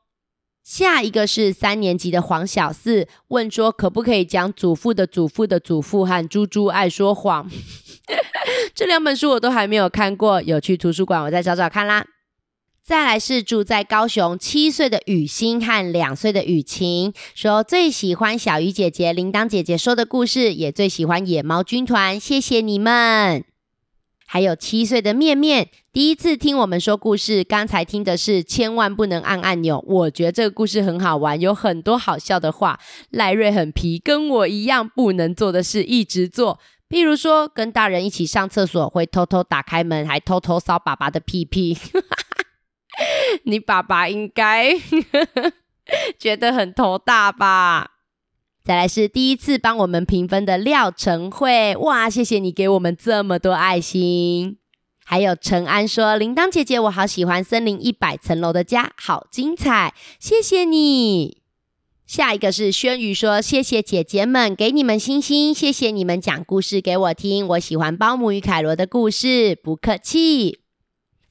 [0.63, 7.51] 下一个是三年级的黄小四，问说可不可以讲祖父的祖父的祖父和猪猪爱说谎，
[8.77, 12.07] 这两本书我都还没有看过，有去图书馆我再找找看啦。
[12.87, 23.43] 再来是住在高雄七岁的雨欣和两岁的雨晴，说最喜欢小鱼姐姐、铃铛姐姐说的故事，也最喜欢野猫军团，谢谢你们。
[24.27, 32.79] 还有七岁的面面，第一次听我们说故事，刚才听的是千万不能按按钮，我觉得这个故事很好玩，有很多好笑的话。
[33.09, 36.61] 赖瑞很皮，跟我一样不能做的事一直做，
[36.91, 41.79] 譬如说跟大人一起上厕所会偷偷打开门，还偷偷扫爸爸的屁屁。
[43.45, 44.75] 你爸爸应该
[46.19, 47.91] 觉得很头大吧？
[48.65, 54.57] 再来是第一次帮我们评分的廖晨慧，哇，谢谢你给我们这么多爱心。
[55.05, 61.43] 还有陈安说：“铃铛姐姐，我好喜欢森林一百层楼的家，好精彩，谢谢你。”
[62.09, 70.61] 下一个是轩宇说：“谢谢姐姐们，给你们星星，谢谢你们讲故事给我听，我喜欢包姆与凯罗的故事，不客气。”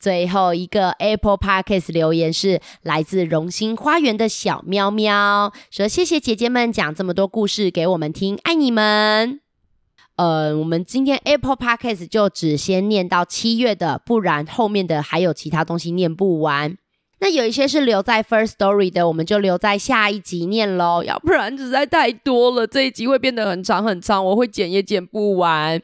[0.03, 9.39] 最后一个 Apple Podcast 留言是来自荣兴花园的小喵喵，说谢谢姐姐们讲这么多故事给我们听，爱你们。
[10.17, 16.77] 呃，我们今天 Apple Podcast 就只先念到七月的，不然后面的还有其他东西念不完。
[17.21, 25.81] 那有一些是留在 First Story 的，我们就留在下一集念喽，要不然实在太多了，这一集会变得很长很长，我会剪也剪不完。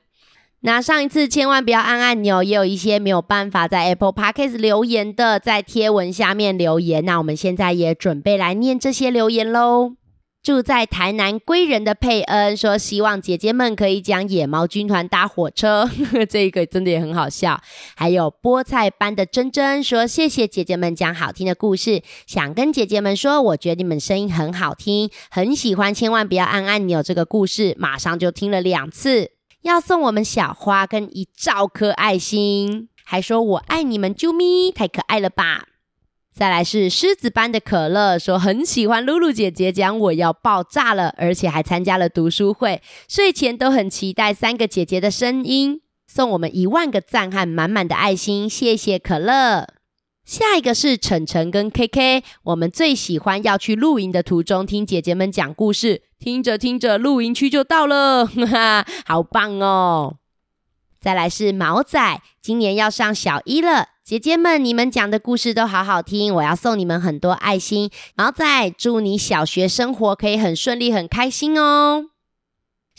[0.61, 7.05] 那上一次千万不要按按钮，也有一些没有办法在 Apple Podcast 留言的，在贴文下面留言。
[7.05, 9.93] 那我们现在也准备来念这些留言喽。
[10.41, 15.89] 住在台南归仁的佩恩说，希望姐姐们可以讲野猫军团搭火车，
[16.29, 17.61] 这个真的也很好笑。
[17.95, 25.93] 还有菠菜般的珍珍说，谢谢姐姐们讲好听的故事，想跟姐姐们说，我觉得你们声音很好听，很喜欢。
[25.93, 29.38] 千万不要按按钮这个故事，马上就听了两次。
[29.61, 35.65] 要送我们小花跟一兆颗爱心，还说我爱你们，啾咪，太可爱了吧！
[36.31, 49.78] 再来是狮子般的可乐，说很喜欢露露姐姐讲我要爆炸了，而且还参加了读书会，睡前都很期待三个姐姐的声音，送我们一万个赞和满满的爱心，谢谢可乐。
[50.29, 60.17] 下一个是晨晨跟 KK，我们最喜欢要去露营的途中听姐姐们讲故事，听着听着露营区就到了，哈哈，好棒哦！
[61.01, 72.05] 再来是毛仔，今年要上小一了，姐姐们你们讲的故事都好好听，我要送你们很多爱心，毛仔祝你小学生活可以很顺利很开心哦。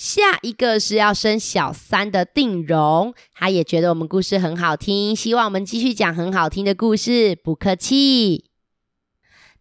[0.01, 8.47] 下一个是要升小三的定荣，他也觉得我们故事很好听，希望我们继续讲很好听的故事，不客气。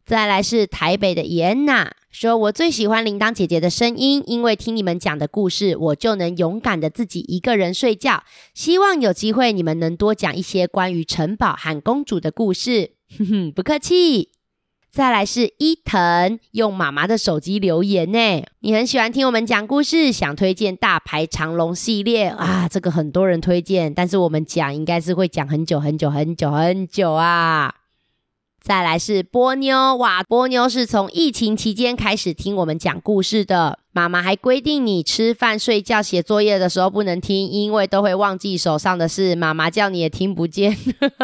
[0.05, 8.23] 再来是台北的妍娜，说我最喜欢铃铛姐姐的声音，因为听你们讲的故事，我就能勇敢的自己一个人睡觉。
[8.53, 14.29] 希望有机会你们能多讲一些关于城堡和公主的故事，哼哼，不客气。
[14.91, 27.78] 再来是伊藤用妈妈的手机留言呢，你很喜欢听我们讲故事，想推荐大牌长龙系列啊，这个很多人推荐，但是我们讲应该是会讲很久很久很久很久啊。
[28.61, 33.79] 再来是波妞，哇，波妞是从疫情期间开始听我们讲故事的。
[33.91, 39.35] 妈妈还规定你吃饭、睡觉、写作业的时候不能听，因为都会忘记手上的事。
[39.35, 40.77] 妈妈叫你也听不见。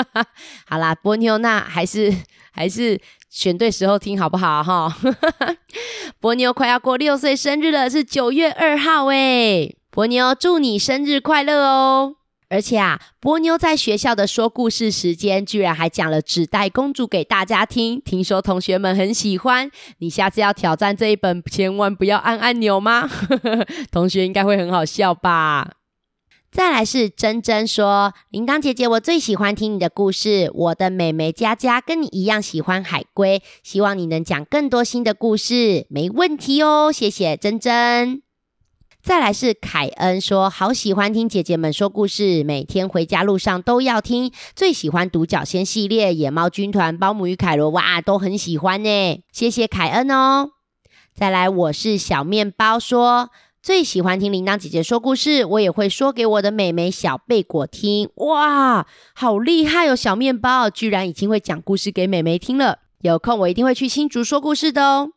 [0.65, 2.13] 好啦，波妞，那还是
[2.51, 4.63] 还是选对时候听好不好？
[4.63, 4.97] 哈，
[6.19, 9.77] 波妞快要过六岁生日了，是九月二号诶。
[9.91, 12.15] 波妞，祝你生日快乐哦！
[12.49, 17.99] 而且啊，波妞在学校的说故事时间，居然还讲了纸袋公主给大家听。
[18.01, 19.69] 听说同学们很喜欢，
[19.99, 23.09] 你下次要挑战这一本，千万不要按按钮吗？
[23.91, 25.71] 同学应该会很好笑吧？
[26.51, 30.49] 再来是珍珍说：“铃铛姐姐，我最喜欢听你的故事。
[30.53, 35.85] 我的妹妹佳佳跟你一样喜欢海龟，希望你能讲更多新的故事。
[35.89, 38.21] 没问题哦，谢谢珍珍。”
[39.05, 44.31] 再来是凯恩说，好喜欢听姐姐们说故事，每天回家路上都要听。
[44.55, 49.23] 最喜欢独角仙系列、野猫军团、包姆与凯罗，哇，都很喜欢呢。
[49.31, 50.49] 谢谢凯恩哦。
[51.13, 53.29] 再来，我是小面包说，
[53.61, 58.09] 最喜欢听铃铛姐姐说故事，我也会说给我的妹妹小贝果听。
[58.15, 62.79] 哇，好厉害哦，小面包居然已经会讲故事给妹妹听了。
[63.01, 65.11] 有空我一定会去新竹说故事的哦。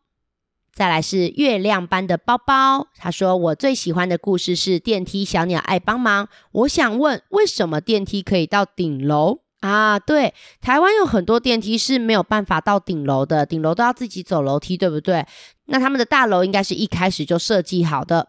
[0.79, 6.29] 再来是月亮般的包包，他说，我最喜欢的故事是电梯小鸟爱帮忙。
[6.53, 9.99] 我想问，为什么电梯可以到顶楼啊？
[9.99, 15.27] 对，台湾有很多电梯是没有办法到顶楼的，顶楼都要自己走楼梯，对不对？
[15.65, 18.29] 那他们的大楼应该是一开始就设计好的。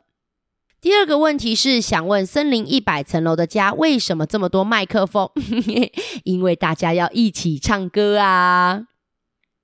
[0.82, 5.30] 第二个问题是想问，森林一百层楼的家为什么这么多麦克风？
[6.26, 8.88] 因为大家要一起唱歌啊。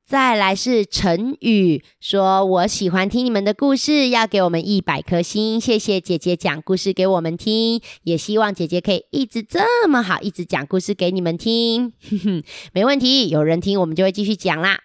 [0.07, 11.91] 再来是陈宇说：“我喜欢听你们的故事，要给我们一百颗星，谢谢姐姐讲故事给我们听，也希望姐姐可以一直这么好，一直讲故事给你们听。
[12.07, 14.81] 哼哼，没问题，有人听我们就会继续讲啦。”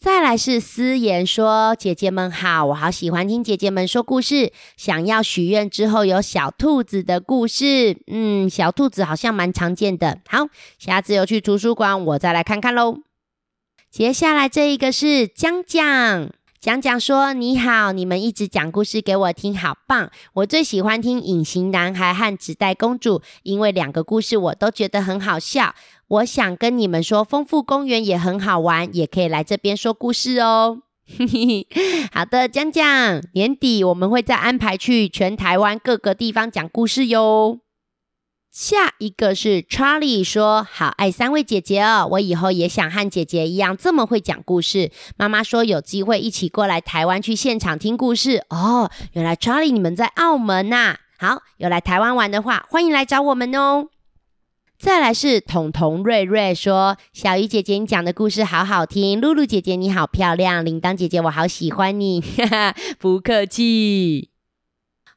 [0.00, 7.96] 再来是思妍说：“姐姐们好，我好喜欢听姐姐们说故事，想要许愿之后有小兔子的故事。
[8.08, 10.18] 嗯，小兔子好像蛮常见的。
[10.26, 13.02] 好，下次有去图书馆，我再来看看喽。”
[13.90, 16.30] 接下来这一个是江江，
[16.60, 20.12] 江江说：“你好，你们一直讲故事给我听，好棒！
[20.34, 25.74] 我最喜欢听《隐形男孩》和《纸袋公主》，因为两个故事我都觉得很好笑。
[26.06, 30.82] 我想跟你们说，丰富公园也很好玩，也可以来这边说故事哦。”
[31.18, 31.66] 嘿嘿
[32.12, 37.58] 好的，江江，年底我们会再安排去全台湾各个地方讲故事哟。
[38.50, 44.90] 下一个是 Charlie 说：“好爱三位姐姐哦，我以后也想和姐姐一样这么会讲故事。
[45.16, 48.90] 妈妈说有机会一起过来台湾去现场听故事哦。
[49.12, 50.96] 原来 Charlie 你们在澳门呐？
[51.16, 53.86] 好，有来台湾玩的话，欢迎来找我们哦。
[54.76, 64.29] 再来是彤彤瑞瑞说：小鱼姐姐你讲的故事好好听，露露姐姐你好漂亮，铃铛姐姐我好喜欢你，哈哈，不客气。”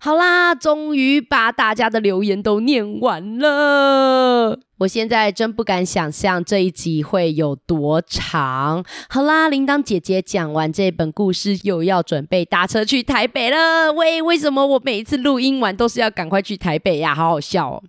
[0.06, 4.60] 好啦，终于把大家的留言都念完了。
[4.80, 8.84] 我现在真不敢想象这一集会有多长。
[9.08, 13.94] 好啦，铃铛姐姐讲完这本故事，又要准备搭车去台北了。
[13.94, 17.16] 喂，为什么我每一次录音完都是要赶快去台北呀？
[17.16, 17.84] 好好笑哦。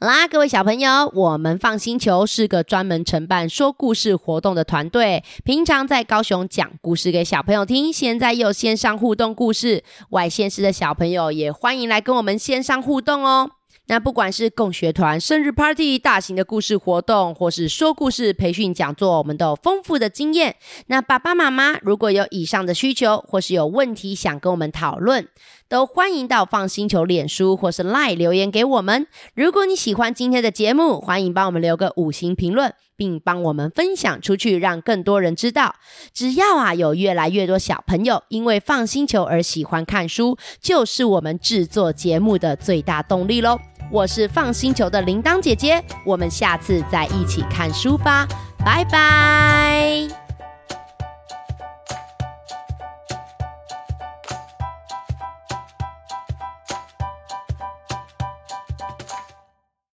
[0.00, 5.22] 啦，各位小朋友，我们放星球是个专门承办说故事活动的团队。
[5.44, 13.50] 平常在高雄讲故事给小朋友听，现在又有线上互动故事，外县市的小朋友也欢迎来跟我们线上互动哦。
[13.88, 20.56] 那不管是共学团、生日 party、大型的故事活动，或是说故事培训讲座，我们都有丰富的经验。
[20.86, 25.28] 那爸爸妈妈如果有以上的需求，或是有问题想跟我们讨论，
[25.70, 29.06] 都欢迎到放星球脸书或是 LINE 留言给我们。
[29.34, 35.76] 如果你喜欢今天的节目，欢迎帮我们留个五星评论，并帮我们分享出去，让更多人知道。
[36.12, 43.56] 只要啊有越来越多小朋友因为放星球而喜欢看书，就是我们制作节目的最大动力喽。
[43.92, 48.26] 我是放星球的铃铛姐姐，我们下次再一起看书吧，
[48.64, 50.19] 拜拜。